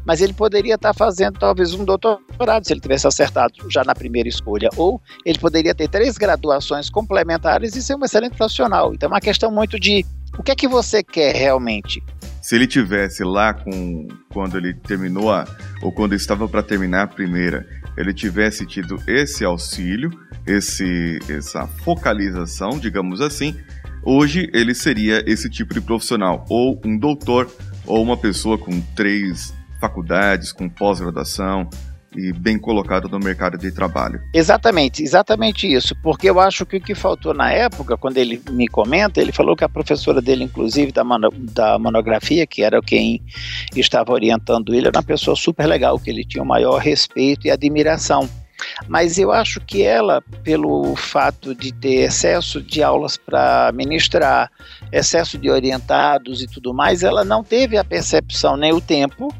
mas 0.04 0.20
ele 0.20 0.32
poderia 0.32 0.74
estar 0.74 0.92
tá 0.92 0.94
fazendo 0.94 1.38
talvez 1.38 1.72
um 1.74 1.84
doutorado 1.84 2.66
se 2.66 2.72
ele 2.72 2.80
tivesse 2.80 3.06
acertado 3.06 3.54
já 3.70 3.84
na 3.84 3.94
primeira 3.94 4.28
escolha, 4.28 4.68
ou 4.76 5.00
ele 5.24 5.38
poderia 5.38 5.74
ter 5.74 5.88
três 5.88 6.18
graduações 6.18 6.90
complementares 6.90 7.74
e 7.76 7.82
ser 7.82 7.94
um 7.94 8.04
excelente 8.04 8.36
profissional. 8.36 8.92
Então 8.94 9.08
é 9.08 9.12
uma 9.12 9.20
questão 9.20 9.50
muito 9.50 9.78
de 9.78 10.04
o 10.38 10.42
que 10.42 10.50
é 10.50 10.54
que 10.54 10.66
você 10.66 11.02
quer 11.02 11.34
realmente? 11.34 12.02
Se 12.40 12.56
ele 12.56 12.66
tivesse 12.66 13.22
lá 13.22 13.54
com 13.54 14.08
quando 14.30 14.56
ele 14.56 14.74
terminou 14.74 15.30
a, 15.30 15.46
ou 15.82 15.92
quando 15.92 16.14
estava 16.14 16.48
para 16.48 16.62
terminar 16.62 17.02
a 17.02 17.06
primeira, 17.06 17.66
ele 17.96 18.12
tivesse 18.14 18.66
tido 18.66 18.96
esse 19.06 19.44
auxílio, 19.44 20.10
esse 20.46 21.18
essa 21.28 21.66
focalização, 21.66 22.78
digamos 22.78 23.20
assim, 23.20 23.56
hoje 24.02 24.50
ele 24.52 24.74
seria 24.74 25.22
esse 25.26 25.48
tipo 25.48 25.72
de 25.74 25.80
profissional, 25.80 26.44
ou 26.48 26.80
um 26.84 26.98
doutor, 26.98 27.50
ou 27.86 28.02
uma 28.02 28.16
pessoa 28.16 28.58
com 28.58 28.80
três 28.94 29.54
faculdades, 29.80 30.52
com 30.52 30.68
pós-graduação. 30.68 31.68
e 32.16 32.32
bem 32.32 32.58
colocado 32.58 33.08
no 33.08 33.18
mercado 33.18 33.56
de 33.56 33.72
trabalho. 33.72 34.20
Exatamente, 34.34 35.02
exatamente 35.02 35.66
isso. 35.72 35.94
Porque 36.02 36.28
eu 36.28 36.38
acho 36.38 36.66
que 36.66 36.76
o 36.76 36.80
que 36.80 36.94
faltou 36.94 37.32
na 37.32 37.50
época, 37.50 37.96
quando 37.96 38.18
ele 38.18 38.40
me 38.50 38.68
comenta, 38.68 39.20
ele 39.20 39.32
falou 39.32 39.56
que 39.56 39.64
a 39.64 39.68
professora 39.68 40.20
dele, 40.20 40.44
inclusive 40.44 40.92
da, 40.92 41.02
da 41.52 41.78
monografia, 41.78 42.46
que 42.46 42.62
era 42.62 42.80
quem 42.82 43.22
estava 43.74 44.12
orientando 44.12 44.74
ele, 44.74 44.88
era 44.88 44.98
uma 44.98 45.02
pessoa 45.02 45.34
super 45.36 45.66
legal, 45.66 45.98
que 45.98 46.10
ele 46.10 46.24
tinha 46.24 46.42
o 46.42 46.46
maior 46.46 46.78
respeito 46.78 47.46
e 47.46 47.50
admiração. 47.50 48.28
Mas 48.88 49.18
eu 49.18 49.32
acho 49.32 49.60
que 49.60 49.82
ela, 49.82 50.22
pelo 50.42 50.94
fato 50.96 51.54
de 51.54 51.72
ter 51.72 52.02
excesso 52.02 52.62
de 52.62 52.82
aulas 52.82 53.16
para 53.16 53.70
ministrar, 53.72 54.50
excesso 54.90 55.38
de 55.38 55.50
orientados 55.50 56.42
e 56.42 56.46
tudo 56.46 56.74
mais, 56.74 57.02
ela 57.02 57.24
não 57.24 57.42
teve 57.42 57.76
a 57.76 57.84
percepção 57.84 58.56
nem 58.56 58.72
o 58.72 58.80
tempo 58.80 59.34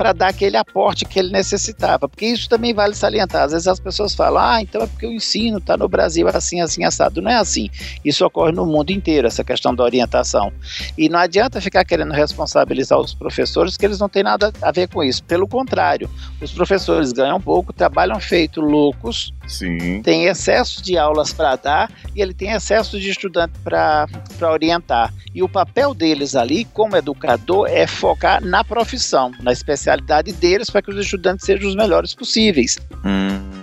para 0.00 0.14
dar 0.14 0.28
aquele 0.28 0.56
aporte 0.56 1.04
que 1.04 1.18
ele 1.18 1.30
necessitava. 1.30 2.08
Porque 2.08 2.24
isso 2.24 2.48
também 2.48 2.72
vale 2.72 2.94
salientar. 2.94 3.42
Às 3.42 3.52
vezes 3.52 3.68
as 3.68 3.78
pessoas 3.78 4.14
falam, 4.14 4.42
ah, 4.42 4.62
então 4.62 4.80
é 4.80 4.86
porque 4.86 5.06
o 5.06 5.12
ensino 5.12 5.58
está 5.58 5.76
no 5.76 5.86
Brasil 5.90 6.26
assim, 6.26 6.58
assim, 6.62 6.84
assado. 6.84 7.20
Não 7.20 7.30
é 7.30 7.34
assim. 7.34 7.68
Isso 8.02 8.24
ocorre 8.24 8.50
no 8.50 8.64
mundo 8.64 8.92
inteiro, 8.92 9.26
essa 9.26 9.44
questão 9.44 9.74
da 9.74 9.84
orientação. 9.84 10.50
E 10.96 11.06
não 11.10 11.18
adianta 11.18 11.60
ficar 11.60 11.84
querendo 11.84 12.14
responsabilizar 12.14 12.98
os 12.98 13.12
professores, 13.12 13.76
que 13.76 13.84
eles 13.84 13.98
não 13.98 14.08
têm 14.08 14.22
nada 14.22 14.50
a 14.62 14.72
ver 14.72 14.88
com 14.88 15.04
isso. 15.04 15.22
Pelo 15.24 15.46
contrário, 15.46 16.08
os 16.40 16.50
professores 16.50 17.12
ganham 17.12 17.38
pouco, 17.38 17.70
trabalham 17.70 18.18
feito 18.18 18.62
loucos, 18.62 19.34
Sim. 19.46 20.00
tem 20.00 20.24
excesso 20.24 20.82
de 20.82 20.96
aulas 20.96 21.30
para 21.30 21.56
dar 21.56 21.92
e 22.16 22.22
ele 22.22 22.32
tem 22.32 22.52
excesso 22.52 22.98
de 22.98 23.10
estudante 23.10 23.52
para 23.62 24.08
orientar. 24.50 25.12
E 25.34 25.42
o 25.42 25.48
papel 25.48 25.92
deles 25.92 26.34
ali, 26.34 26.64
como 26.64 26.96
educador, 26.96 27.68
é 27.68 27.86
focar 27.86 28.42
na 28.42 28.64
profissão, 28.64 29.30
na 29.42 29.52
especialidade 29.52 29.89
deles, 30.32 30.70
para 30.70 30.82
que 30.82 30.90
os 30.90 30.98
estudantes 30.98 31.46
sejam 31.46 31.68
os 31.68 31.74
melhores 31.74 32.14
possíveis. 32.14 32.78
Hum. 33.04 33.60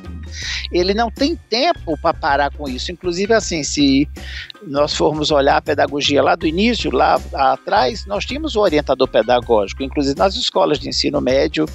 Ele 0.72 0.94
não 0.94 1.10
tem 1.10 1.36
tempo 1.50 1.98
para 2.02 2.14
parar 2.14 2.52
com 2.52 2.68
isso. 2.68 2.92
Inclusive, 2.92 3.34
assim, 3.34 3.64
se 3.64 4.08
nós 4.66 4.94
formos 4.94 5.32
olhar 5.32 5.58
a 5.58 5.62
pedagogia 5.62 6.22
lá 6.22 6.36
do 6.36 6.46
início, 6.46 6.92
lá 6.92 7.20
atrás, 7.34 8.06
nós 8.06 8.26
tínhamos 8.26 8.56
o 8.56 8.62
orientador 8.62 9.08
pedagógico, 9.08 9.84
inclusive 9.84 10.18
nas 10.18 10.36
escolas 10.36 10.80
de 10.80 10.90
ensino 10.90 11.22
médio 11.22 11.66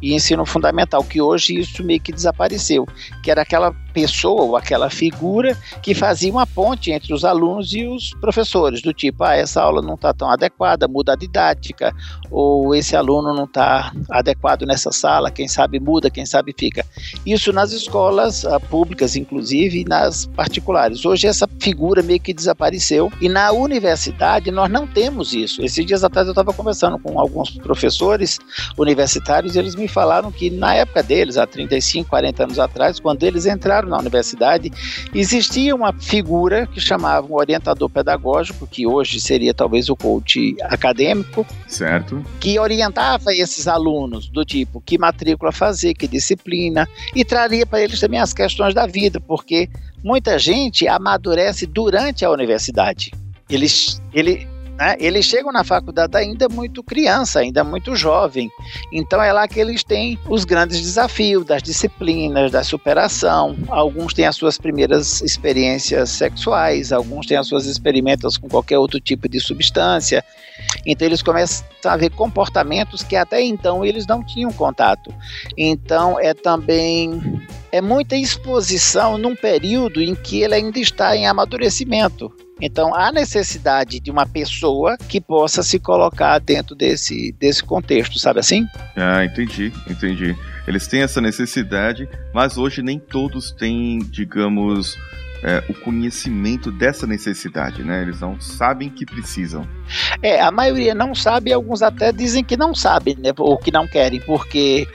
e 0.00 0.14
ensino 0.14 0.44
fundamental, 0.44 1.02
que 1.04 1.20
hoje 1.20 1.58
isso 1.58 1.84
meio 1.84 2.00
que 2.00 2.12
desapareceu, 2.12 2.86
que 3.22 3.30
era 3.30 3.42
aquela 3.42 3.72
pessoa 3.92 4.42
ou 4.42 4.56
aquela 4.56 4.88
figura 4.88 5.56
que 5.82 5.94
fazia 5.94 6.32
uma 6.32 6.46
ponte 6.46 6.90
entre 6.90 7.12
os 7.12 7.24
alunos 7.24 7.72
e 7.74 7.84
os 7.86 8.14
professores, 8.20 8.82
do 8.82 8.92
tipo, 8.92 9.22
ah, 9.24 9.36
essa 9.36 9.62
aula 9.62 9.82
não 9.82 9.94
está 9.94 10.12
tão 10.12 10.30
adequada, 10.30 10.88
muda 10.88 11.12
a 11.12 11.16
didática, 11.16 11.94
ou 12.30 12.74
esse 12.74 12.96
aluno 12.96 13.34
não 13.34 13.44
está 13.44 13.92
adequado 14.10 14.62
nessa 14.62 14.92
sala, 14.92 15.30
quem 15.30 15.48
sabe 15.48 15.80
muda, 15.80 16.10
quem 16.10 16.24
sabe 16.24 16.54
fica. 16.56 16.84
Isso 17.26 17.52
nas 17.52 17.72
escolas 17.72 18.44
uh, 18.44 18.60
públicas, 18.68 19.16
inclusive, 19.16 19.80
e 19.80 19.84
nas 19.84 20.26
particulares. 20.26 21.04
Hoje 21.04 21.26
essa 21.26 21.48
figura 21.60 22.02
meio 22.02 22.20
que 22.20 22.32
desapareceu, 22.32 23.12
e 23.20 23.28
na 23.28 23.52
universidade 23.52 24.50
nós 24.50 24.70
não 24.70 24.86
temos 24.86 25.34
isso. 25.34 25.62
Esses 25.62 25.84
dias 25.84 26.04
atrás 26.04 26.26
eu 26.26 26.32
estava 26.32 26.52
conversando 26.52 26.98
com 26.98 27.18
alguns 27.18 27.50
professores 27.58 28.38
universitários 28.78 29.56
e 29.56 29.58
eles 29.58 29.74
me 29.80 29.88
falaram 29.88 30.30
que 30.30 30.50
na 30.50 30.74
época 30.74 31.02
deles, 31.02 31.36
há 31.36 31.46
35, 31.46 32.08
40 32.08 32.44
anos 32.44 32.58
atrás, 32.58 33.00
quando 33.00 33.22
eles 33.22 33.46
entraram 33.46 33.88
na 33.88 33.98
universidade, 33.98 34.70
existia 35.14 35.74
uma 35.74 35.92
figura 35.92 36.66
que 36.66 36.80
chamava 36.80 37.26
um 37.26 37.34
orientador 37.34 37.88
pedagógico, 37.88 38.66
que 38.66 38.86
hoje 38.86 39.20
seria 39.20 39.54
talvez 39.54 39.88
o 39.88 39.96
coach 39.96 40.56
acadêmico, 40.62 41.46
certo? 41.66 42.22
Que 42.38 42.58
orientava 42.58 43.34
esses 43.34 43.66
alunos 43.66 44.28
do 44.28 44.44
tipo 44.44 44.80
que 44.80 44.98
matrícula 44.98 45.52
fazer, 45.52 45.94
que 45.94 46.06
disciplina, 46.06 46.88
e 47.14 47.24
traria 47.24 47.66
para 47.66 47.80
eles 47.80 47.98
também 47.98 48.20
as 48.20 48.32
questões 48.32 48.74
da 48.74 48.86
vida, 48.86 49.20
porque 49.20 49.68
muita 50.04 50.38
gente 50.38 50.86
amadurece 50.86 51.66
durante 51.66 52.24
a 52.24 52.30
universidade. 52.30 53.12
Eles, 53.48 54.00
ele, 54.14 54.46
né? 54.80 54.96
Eles 54.98 55.26
chegam 55.26 55.52
na 55.52 55.62
faculdade 55.62 56.16
ainda 56.16 56.48
muito 56.48 56.82
criança, 56.82 57.40
ainda 57.40 57.62
muito 57.62 57.94
jovem. 57.94 58.50
Então 58.90 59.22
é 59.22 59.30
lá 59.30 59.46
que 59.46 59.60
eles 59.60 59.84
têm 59.84 60.18
os 60.26 60.46
grandes 60.46 60.80
desafios 60.80 61.44
das 61.44 61.62
disciplinas, 61.62 62.50
da 62.50 62.64
superação. 62.64 63.54
Alguns 63.68 64.14
têm 64.14 64.26
as 64.26 64.36
suas 64.36 64.56
primeiras 64.56 65.20
experiências 65.20 66.08
sexuais, 66.08 66.92
alguns 66.92 67.26
têm 67.26 67.36
as 67.36 67.46
suas 67.46 67.66
experimentos 67.66 68.38
com 68.38 68.48
qualquer 68.48 68.78
outro 68.78 68.98
tipo 68.98 69.28
de 69.28 69.38
substância. 69.38 70.24
Então 70.86 71.06
eles 71.06 71.22
começam 71.22 71.66
a 71.84 71.96
ver 71.96 72.10
comportamentos 72.10 73.02
que 73.02 73.16
até 73.16 73.42
então 73.42 73.84
eles 73.84 74.06
não 74.06 74.22
tinham 74.24 74.52
contato. 74.52 75.12
Então 75.56 76.18
é 76.18 76.34
também 76.34 77.40
é 77.72 77.80
muita 77.80 78.16
exposição 78.16 79.18
num 79.18 79.36
período 79.36 80.02
em 80.02 80.14
que 80.14 80.42
ele 80.42 80.54
ainda 80.54 80.78
está 80.78 81.16
em 81.16 81.26
amadurecimento. 81.26 82.32
Então 82.60 82.94
há 82.94 83.10
necessidade 83.10 84.00
de 84.00 84.10
uma 84.10 84.26
pessoa 84.26 84.96
que 84.96 85.20
possa 85.20 85.62
se 85.62 85.78
colocar 85.78 86.38
dentro 86.38 86.74
desse, 86.74 87.32
desse 87.32 87.62
contexto, 87.64 88.18
sabe 88.18 88.40
assim? 88.40 88.66
Ah, 88.96 89.24
entendi, 89.24 89.72
entendi. 89.88 90.36
Eles 90.70 90.86
têm 90.86 91.02
essa 91.02 91.20
necessidade, 91.20 92.08
mas 92.32 92.56
hoje 92.56 92.80
nem 92.80 92.96
todos 92.96 93.50
têm, 93.50 93.98
digamos, 93.98 94.96
é, 95.42 95.64
o 95.68 95.74
conhecimento 95.74 96.70
dessa 96.70 97.08
necessidade, 97.08 97.82
né? 97.82 98.02
Eles 98.02 98.20
não 98.20 98.40
sabem 98.40 98.88
que 98.88 99.04
precisam. 99.04 99.66
É, 100.22 100.40
a 100.40 100.52
maioria 100.52 100.94
não 100.94 101.12
sabe, 101.12 101.52
alguns 101.52 101.82
até 101.82 102.12
dizem 102.12 102.44
que 102.44 102.56
não 102.56 102.72
sabem, 102.72 103.16
né? 103.16 103.32
Ou 103.36 103.58
que 103.58 103.72
não 103.72 103.88
querem, 103.88 104.20
porque 104.20 104.86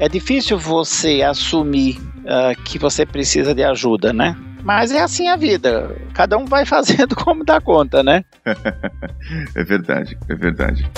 é 0.00 0.08
difícil 0.08 0.58
você 0.58 1.22
assumir 1.22 2.00
uh, 2.24 2.60
que 2.64 2.76
você 2.76 3.06
precisa 3.06 3.54
de 3.54 3.62
ajuda, 3.62 4.12
né? 4.12 4.36
Mas 4.64 4.90
é 4.90 5.00
assim 5.00 5.28
a 5.28 5.36
vida. 5.36 5.96
Cada 6.12 6.36
um 6.38 6.44
vai 6.44 6.66
fazendo 6.66 7.14
como 7.14 7.44
dá 7.44 7.60
conta, 7.60 8.02
né? 8.02 8.24
é 9.54 9.62
verdade, 9.62 10.18
é 10.28 10.34
verdade. 10.34 10.90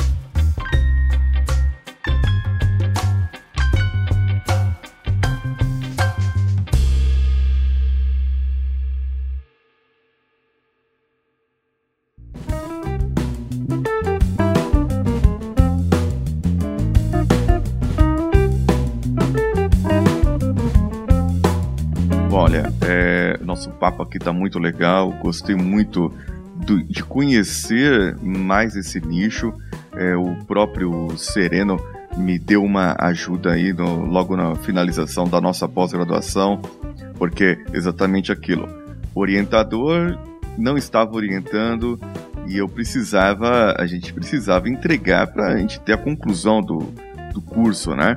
Papo 23.82 24.04
aqui 24.04 24.16
está 24.16 24.32
muito 24.32 24.60
legal. 24.60 25.10
Gostei 25.20 25.56
muito 25.56 26.14
do, 26.54 26.80
de 26.80 27.02
conhecer 27.02 28.16
mais 28.22 28.76
esse 28.76 29.00
nicho. 29.00 29.52
É, 29.92 30.14
o 30.14 30.36
próprio 30.44 31.18
Sereno 31.18 31.80
me 32.16 32.38
deu 32.38 32.62
uma 32.62 32.94
ajuda 33.00 33.50
aí 33.50 33.72
no, 33.72 34.04
logo 34.04 34.36
na 34.36 34.54
finalização 34.54 35.24
da 35.24 35.40
nossa 35.40 35.68
pós-graduação, 35.68 36.62
porque 37.18 37.58
exatamente 37.72 38.30
aquilo. 38.30 38.68
O 39.12 39.20
orientador 39.20 40.16
não 40.56 40.78
estava 40.78 41.16
orientando 41.16 41.98
e 42.46 42.58
eu 42.58 42.68
precisava, 42.68 43.74
a 43.76 43.84
gente 43.84 44.12
precisava 44.12 44.68
entregar 44.68 45.26
para 45.26 45.48
a 45.48 45.58
gente 45.58 45.80
ter 45.80 45.94
a 45.94 45.98
conclusão 45.98 46.60
do, 46.60 46.94
do 47.34 47.42
curso, 47.42 47.96
né? 47.96 48.16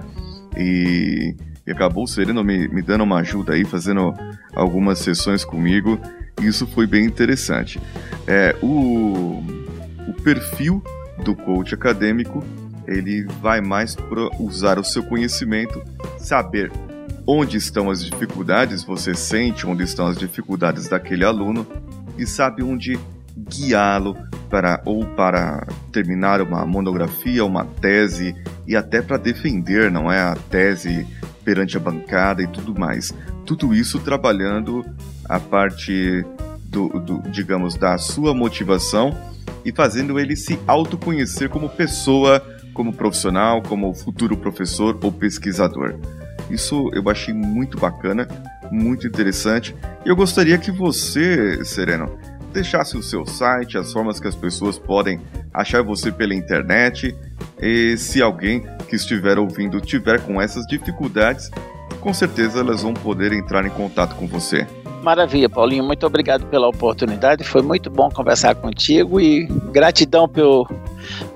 E 0.55 1.35
e 1.65 1.71
acabou 1.71 2.03
o 2.03 2.07
Sereno 2.07 2.43
me, 2.43 2.67
me 2.67 2.81
dando 2.81 3.03
uma 3.03 3.19
ajuda 3.19 3.53
aí, 3.53 3.65
fazendo 3.65 4.13
algumas 4.53 4.99
sessões 4.99 5.43
comigo. 5.43 5.99
Isso 6.41 6.67
foi 6.67 6.85
bem 6.85 7.05
interessante. 7.05 7.81
É, 8.27 8.55
o, 8.61 9.43
o 10.07 10.13
perfil 10.23 10.83
do 11.23 11.35
coach 11.35 11.73
acadêmico 11.73 12.43
ele 12.87 13.23
vai 13.41 13.61
mais 13.61 13.95
para 13.95 14.29
usar 14.39 14.77
o 14.77 14.83
seu 14.83 15.03
conhecimento, 15.03 15.81
saber 16.19 16.71
onde 17.25 17.57
estão 17.57 17.89
as 17.89 18.03
dificuldades, 18.05 18.83
você 18.83 19.15
sente 19.15 19.65
onde 19.65 19.83
estão 19.83 20.07
as 20.07 20.17
dificuldades 20.17 20.87
daquele 20.87 21.25
aluno 21.25 21.65
e 22.17 22.27
sabe 22.27 22.61
onde 22.61 22.99
guiá-lo 23.35 24.15
para 24.49 24.81
ou 24.85 25.05
para 25.05 25.67
terminar 25.91 26.41
uma 26.41 26.65
monografia, 26.65 27.43
uma 27.43 27.65
tese 27.65 28.35
e 28.67 28.75
até 28.75 29.01
para 29.01 29.17
defender, 29.17 29.91
não 29.91 30.11
é 30.11 30.21
a 30.21 30.35
tese 30.35 31.05
perante 31.45 31.77
a 31.77 31.79
bancada 31.79 32.41
e 32.41 32.47
tudo 32.47 32.77
mais. 32.77 33.13
Tudo 33.45 33.73
isso 33.73 33.99
trabalhando 33.99 34.83
a 35.29 35.39
parte 35.39 36.25
do, 36.65 36.89
do 36.99 37.21
digamos, 37.29 37.75
da 37.75 37.97
sua 37.97 38.33
motivação 38.33 39.15
e 39.63 39.71
fazendo 39.71 40.19
ele 40.19 40.35
se 40.35 40.59
autoconhecer 40.67 41.47
como 41.49 41.69
pessoa, 41.69 42.43
como 42.73 42.91
profissional, 42.91 43.61
como 43.61 43.93
futuro 43.93 44.35
professor 44.35 44.97
ou 45.01 45.11
pesquisador. 45.11 45.95
Isso 46.49 46.89
eu 46.93 47.07
achei 47.09 47.33
muito 47.33 47.77
bacana, 47.77 48.27
muito 48.71 49.07
interessante. 49.07 49.75
E 50.05 50.09
eu 50.09 50.15
gostaria 50.15 50.57
que 50.57 50.71
você, 50.71 51.63
Sereno, 51.63 52.19
deixasse 52.53 52.97
o 52.97 53.03
seu 53.03 53.25
site, 53.25 53.77
as 53.77 53.91
formas 53.91 54.19
que 54.19 54.27
as 54.27 54.35
pessoas 54.35 54.77
podem 54.77 55.19
achar 55.53 55.81
você 55.81 56.11
pela 56.11 56.33
internet. 56.33 57.15
E 57.59 57.97
se 57.97 58.21
alguém 58.21 58.63
que 58.95 59.13
estiver 59.13 59.37
ouvindo 59.37 59.81
tiver 59.81 60.21
com 60.21 60.41
essas 60.41 60.65
dificuldades, 60.67 61.49
com 61.99 62.13
certeza 62.13 62.59
elas 62.59 62.81
vão 62.81 62.93
poder 62.93 63.33
entrar 63.33 63.65
em 63.65 63.69
contato 63.69 64.15
com 64.15 64.27
você. 64.27 64.67
Maravilha, 65.03 65.49
Paulinho. 65.49 65.83
Muito 65.83 66.05
obrigado 66.05 66.47
pela 66.47 66.67
oportunidade. 66.67 67.43
Foi 67.43 67.61
muito 67.61 67.89
bom 67.89 68.09
conversar 68.09 68.55
contigo 68.55 69.19
e 69.19 69.45
gratidão 69.71 70.27
pelo, 70.27 70.67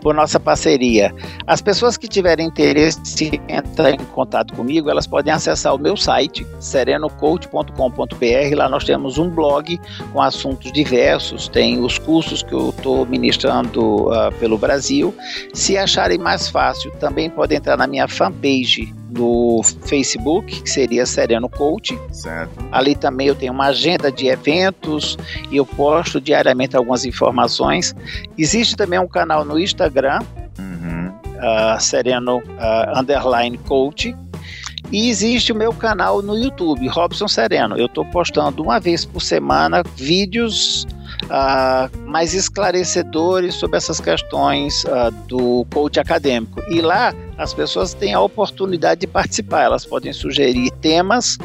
por 0.01 0.13
nossa 0.13 0.39
parceria. 0.39 1.13
As 1.47 1.61
pessoas 1.61 1.97
que 1.97 2.07
tiverem 2.07 2.47
interesse 2.47 2.99
em 3.25 3.55
entrar 3.55 3.91
em 3.91 3.97
contato 3.97 4.53
comigo, 4.53 4.89
elas 4.89 5.07
podem 5.07 5.33
acessar 5.33 5.75
o 5.75 5.77
meu 5.77 5.95
site, 5.97 6.45
serenocoach.com.br. 6.59 8.55
Lá 8.55 8.69
nós 8.69 8.83
temos 8.83 9.17
um 9.17 9.29
blog 9.29 9.79
com 10.11 10.21
assuntos 10.21 10.71
diversos, 10.71 11.47
tem 11.47 11.83
os 11.83 11.97
cursos 11.97 12.43
que 12.43 12.53
eu 12.53 12.69
estou 12.69 13.05
ministrando 13.05 14.07
uh, 14.07 14.31
pelo 14.39 14.57
Brasil. 14.57 15.13
Se 15.53 15.77
acharem 15.77 16.17
mais 16.17 16.47
fácil, 16.49 16.91
também 16.99 17.29
podem 17.29 17.57
entrar 17.57 17.77
na 17.77 17.87
minha 17.87 18.07
fanpage 18.07 18.93
do 19.09 19.61
Facebook, 19.85 20.61
que 20.61 20.69
seria 20.69 21.05
Sereno 21.05 21.49
Coach. 21.49 21.99
Certo. 22.11 22.51
Ali 22.71 22.95
também 22.95 23.27
eu 23.27 23.35
tenho 23.35 23.51
uma 23.51 23.67
agenda 23.67 24.11
de 24.11 24.27
eventos 24.27 25.17
e 25.51 25.57
eu 25.57 25.65
posto 25.65 26.21
diariamente 26.21 26.75
algumas 26.75 27.05
informações. 27.05 27.95
Existe 28.37 28.75
também 28.75 28.99
um 28.99 29.07
canal 29.07 29.43
no 29.43 29.59
Instagram, 29.59 30.19
uhum. 30.57 31.07
uh, 31.07 31.79
Sereno 31.79 32.37
uh, 32.37 32.99
Underline 32.99 33.57
Coach. 33.59 34.15
E 34.91 35.09
existe 35.09 35.51
o 35.51 35.55
meu 35.55 35.71
canal 35.71 36.21
no 36.21 36.35
YouTube, 36.35 36.87
Robson 36.87 37.27
Sereno. 37.27 37.77
Eu 37.77 37.85
estou 37.85 38.03
postando 38.05 38.63
uma 38.63 38.79
vez 38.79 39.05
por 39.05 39.21
semana 39.21 39.83
vídeos 39.95 40.87
uh, 41.25 42.07
mais 42.07 42.33
esclarecedores 42.33 43.55
sobre 43.55 43.77
essas 43.77 43.99
questões 43.99 44.83
uh, 44.85 45.11
do 45.27 45.65
coach 45.71 45.99
acadêmico. 45.99 46.59
E 46.71 46.81
lá 46.81 47.13
as 47.39 47.53
pessoas 47.53 47.93
têm 47.93 48.13
a 48.13 48.19
oportunidade 48.19 49.01
de 49.01 49.07
participar, 49.07 49.63
elas 49.63 49.85
podem 49.85 50.11
sugerir 50.11 50.69
temas 50.81 51.37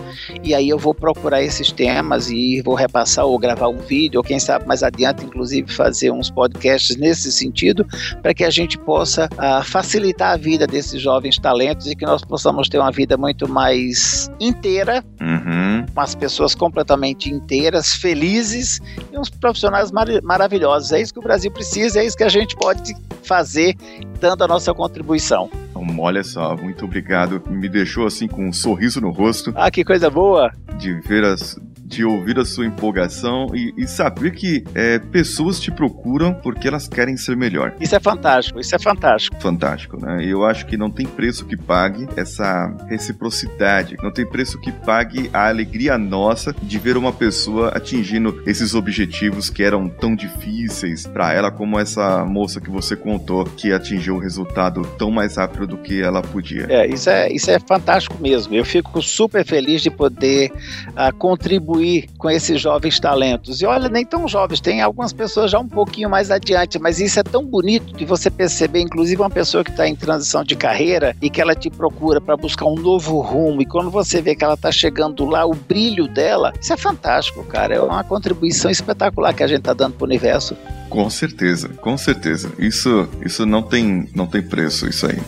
e 0.43 0.53
aí 0.53 0.69
eu 0.69 0.77
vou 0.77 0.93
procurar 0.93 1.41
esses 1.41 1.71
temas 1.71 2.29
e 2.29 2.61
vou 2.63 2.75
repassar 2.75 3.25
ou 3.25 3.39
gravar 3.39 3.69
um 3.69 3.79
vídeo, 3.79 4.19
ou 4.19 4.25
quem 4.25 4.41
sabe 4.41 4.67
mais 4.67 4.83
adiante, 4.83 5.25
inclusive, 5.25 5.73
fazer 5.73 6.11
uns 6.11 6.29
podcasts 6.29 6.97
nesse 6.97 7.31
sentido, 7.31 7.87
para 8.21 8.35
que 8.35 8.43
a 8.43 8.51
gente 8.51 8.77
possa 8.77 9.27
uh, 9.27 9.63
facilitar 9.65 10.33
a 10.33 10.37
vida 10.37 10.67
desses 10.67 11.01
jovens 11.01 11.39
talentos 11.39 11.87
e 11.87 11.95
que 11.95 12.05
nós 12.05 12.25
possamos 12.25 12.69
ter 12.69 12.79
uma 12.79 12.91
vida 12.91 13.17
muito 13.17 13.49
mais 13.49 14.29
inteira, 14.41 15.05
uhum. 15.21 15.87
com 15.95 16.01
as 16.01 16.17
pessoas 16.17 16.57
completamente 16.57 17.31
inteiras, 17.31 17.95
felizes 17.95 18.81
e 19.13 19.17
uns 19.17 19.31
profissionais 19.31 19.93
mar 19.93 20.09
maravilhosos. 20.25 20.91
É 20.91 21.01
isso 21.01 21.13
que 21.13 21.21
o 21.21 21.23
Brasil 21.23 21.53
precisa, 21.53 22.01
é 22.01 22.05
isso 22.05 22.17
que 22.17 22.25
a 22.25 22.29
gente 22.29 22.57
pode 22.57 22.95
fazer 23.23 23.77
dando 24.19 24.43
a 24.43 24.49
nossa 24.49 24.75
contribuição. 24.75 25.49
Olha 25.75 26.23
só, 26.23 26.57
muito 26.57 26.85
obrigado. 26.85 27.43
Me 27.49 27.69
deixou 27.69 28.07
assim 28.07 28.29
com 28.29 28.49
um 28.49 28.53
sorriso 28.53 29.01
no 29.01 29.11
rosto. 29.11 29.53
Ah, 29.57 29.71
que 29.71 29.85
coisa 29.85 30.09
boa! 30.11 30.53
De 30.79 30.93
ver 31.01 31.25
as, 31.25 31.59
de 31.95 32.05
ouvir 32.05 32.39
a 32.39 32.45
sua 32.45 32.67
empolgação 32.67 33.47
e, 33.55 33.73
e 33.77 33.87
saber 33.87 34.33
que 34.33 34.65
é, 34.75 34.99
pessoas 34.99 35.61
te 35.61 35.71
procuram 35.71 36.35
porque 36.35 36.69
elas 36.69 36.89
querem 36.89 37.17
ser 37.17 37.37
melhor. 37.37 37.75
Isso 37.81 37.95
é 37.95 38.01
fantástico, 38.01 38.61
isso 38.61 38.75
é 38.75 38.79
fantástico. 38.79 39.41
Fantástico, 39.41 39.99
né? 40.01 40.25
Eu 40.25 40.45
acho 40.45 40.67
que 40.67 40.77
não 40.77 40.91
tem 40.91 41.07
preço 41.07 41.47
que 41.47 41.57
pague 41.57 42.07
essa 42.17 42.75
reciprocidade, 42.89 43.97
não 44.03 44.13
tem 44.13 44.27
preço 44.27 44.61
que 44.61 44.73
pague 44.73 45.31
a 45.33 45.49
alegria 45.49 45.97
nossa 45.97 46.55
de 46.63 46.79
ver 46.79 46.97
uma 46.97 47.13
pessoa 47.13 47.69
atingindo 47.69 48.43
esses 48.47 48.75
objetivos 48.75 49.49
que 49.51 49.63
eram 49.63 49.89
tão 49.89 50.15
difíceis 50.15 51.07
para 51.07 51.33
ela, 51.33 51.51
como 51.51 51.79
essa 51.79 52.25
moça 52.25 52.61
que 52.61 52.71
você 52.71 52.97
contou 52.97 53.45
que 53.45 53.73
atingiu 53.73 54.17
o 54.17 54.19
resultado 54.19 54.83
tão 54.99 55.11
mais 55.11 55.37
rápido 55.37 55.67
do 55.67 55.79
que 55.79 56.03
ela 56.03 56.23
podia. 56.23 56.67
É, 56.69 56.87
isso 56.87 57.09
é, 57.09 57.31
isso 57.33 57.51
é 57.51 57.59
fantástico 57.59 58.17
mesmo. 58.21 58.55
Eu 58.55 58.65
fico 58.65 59.01
super 59.03 59.45
feliz 59.45 59.83
de 59.83 59.91
poder 59.91 60.51
uh, 60.89 61.15
contribuir 61.17 61.84
com 62.19 62.31
esses 62.31 62.61
jovens 62.61 62.99
talentos. 62.99 63.61
E 63.61 63.67
olha, 63.67 63.89
nem 63.89 64.05
tão 64.05 64.27
jovens, 64.27 64.61
tem 64.61 64.81
algumas 64.81 65.13
pessoas 65.13 65.51
já 65.51 65.59
um 65.59 65.69
pouquinho 65.69 66.09
mais 66.09 66.31
adiante, 66.31 66.79
mas 66.79 67.01
isso 67.01 67.19
é 67.21 67.23
tão 67.23 67.45
bonito 67.45 67.95
de 67.95 68.05
você 68.05 68.31
perceber, 68.31 68.81
inclusive 68.81 69.21
uma 69.21 69.31
pessoa 69.31 69.65
que 69.65 69.71
está 69.71 69.87
em 69.87 69.95
transição 69.95 70.45
de 70.45 70.57
carreira 70.57 71.17
e 71.21 71.31
que 71.31 71.41
ela 71.41 71.55
te 71.55 71.71
procura 71.71 72.21
para 72.21 72.37
buscar 72.37 72.67
um 72.67 72.75
novo 72.75 73.21
rumo, 73.21 73.63
e 73.63 73.67
quando 73.67 73.91
você 73.91 74.21
vê 74.21 74.35
que 74.35 74.45
ela 74.45 74.55
está 74.55 74.73
chegando 74.73 75.25
lá, 75.25 75.45
o 75.45 75.55
brilho 75.55 76.09
dela, 76.09 76.53
isso 76.61 76.73
é 76.73 76.77
fantástico, 76.77 77.45
cara. 77.45 77.75
É 77.75 77.81
uma 77.81 78.05
contribuição 78.05 78.71
espetacular 78.71 79.35
que 79.35 79.43
a 79.43 79.47
gente 79.47 79.61
está 79.61 79.73
dando 79.73 79.95
para 79.95 80.05
o 80.05 80.07
universo. 80.07 80.57
Com 80.89 81.09
certeza, 81.11 81.69
com 81.69 81.97
certeza. 81.97 82.53
Isso, 82.59 83.09
isso 83.25 83.45
não 83.45 83.63
tem, 83.63 84.09
não 84.15 84.27
tem 84.27 84.43
preço, 84.43 84.89
isso 84.89 85.07
aí. 85.07 85.19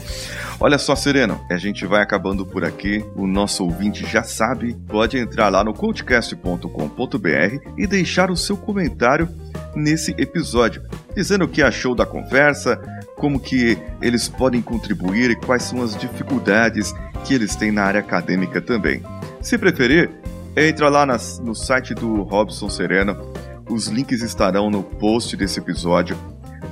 Olha 0.58 0.78
só, 0.78 0.96
Sereno, 0.96 1.38
a 1.50 1.58
gente 1.58 1.84
vai 1.84 2.02
acabando 2.02 2.46
por 2.46 2.64
aqui. 2.64 3.04
O 3.14 3.26
nosso 3.26 3.62
ouvinte 3.62 4.06
já 4.06 4.22
sabe, 4.22 4.74
pode 4.88 5.18
entrar 5.18 5.50
lá 5.50 5.62
no 5.62 5.74
coachcast.com.br 5.74 7.72
e 7.76 7.86
deixar 7.86 8.30
o 8.30 8.36
seu 8.36 8.56
comentário 8.56 9.28
nesse 9.74 10.12
episódio, 10.16 10.82
dizendo 11.14 11.44
o 11.44 11.48
que 11.48 11.62
achou 11.62 11.94
da 11.94 12.06
conversa, 12.06 12.80
como 13.16 13.38
que 13.38 13.76
eles 14.00 14.28
podem 14.28 14.62
contribuir 14.62 15.30
e 15.30 15.36
quais 15.36 15.64
são 15.64 15.82
as 15.82 15.94
dificuldades 15.94 16.94
que 17.26 17.34
eles 17.34 17.54
têm 17.54 17.70
na 17.70 17.84
área 17.84 18.00
acadêmica 18.00 18.60
também. 18.60 19.02
Se 19.42 19.58
preferir, 19.58 20.10
entra 20.56 20.88
lá 20.88 21.04
nas, 21.04 21.38
no 21.38 21.54
site 21.54 21.94
do 21.94 22.22
Robson 22.22 22.70
Sereno. 22.70 23.14
Os 23.68 23.88
links 23.88 24.22
estarão 24.22 24.70
no 24.70 24.82
post 24.82 25.36
desse 25.36 25.60
episódio 25.60 26.16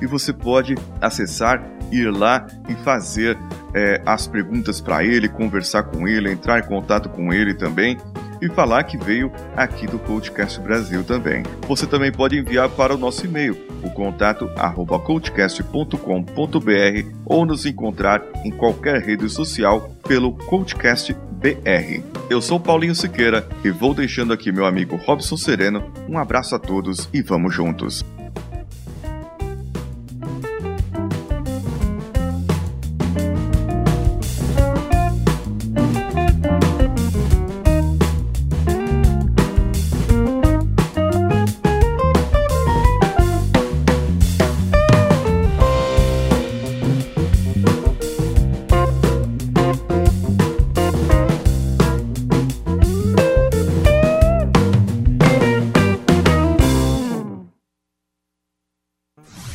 e 0.00 0.06
você 0.06 0.32
pode 0.32 0.74
acessar, 1.00 1.62
ir 1.90 2.10
lá 2.10 2.46
e 2.68 2.74
fazer 2.76 3.38
é, 3.74 4.00
as 4.06 4.26
perguntas 4.26 4.80
para 4.80 5.04
ele, 5.04 5.28
conversar 5.28 5.84
com 5.84 6.06
ele, 6.06 6.30
entrar 6.30 6.60
em 6.60 6.66
contato 6.66 7.08
com 7.08 7.32
ele 7.32 7.54
também 7.54 7.98
e 8.40 8.48
falar 8.48 8.84
que 8.84 8.98
veio 8.98 9.32
aqui 9.56 9.86
do 9.86 9.98
Podcast 9.98 10.60
Brasil 10.60 11.02
também. 11.02 11.42
Você 11.66 11.86
também 11.86 12.12
pode 12.12 12.38
enviar 12.38 12.68
para 12.68 12.94
o 12.94 12.98
nosso 12.98 13.24
e-mail, 13.24 13.56
o 13.82 13.90
contato 13.90 14.50
arroba 14.56 15.00
ou 17.24 17.46
nos 17.46 17.66
encontrar 17.66 18.22
em 18.44 18.50
qualquer 18.50 19.00
rede 19.00 19.28
social 19.28 19.90
pelo 20.06 20.32
Coachcast 20.32 21.14
BR. 21.32 22.02
Eu 22.30 22.40
sou 22.40 22.60
Paulinho 22.60 22.94
Siqueira 22.94 23.46
e 23.64 23.70
vou 23.70 23.94
deixando 23.94 24.32
aqui 24.32 24.52
meu 24.52 24.66
amigo 24.66 24.96
Robson 24.96 25.36
Sereno. 25.36 25.92
Um 26.08 26.18
abraço 26.18 26.54
a 26.54 26.58
todos 26.58 27.08
e 27.12 27.22
vamos 27.22 27.54
juntos. 27.54 28.04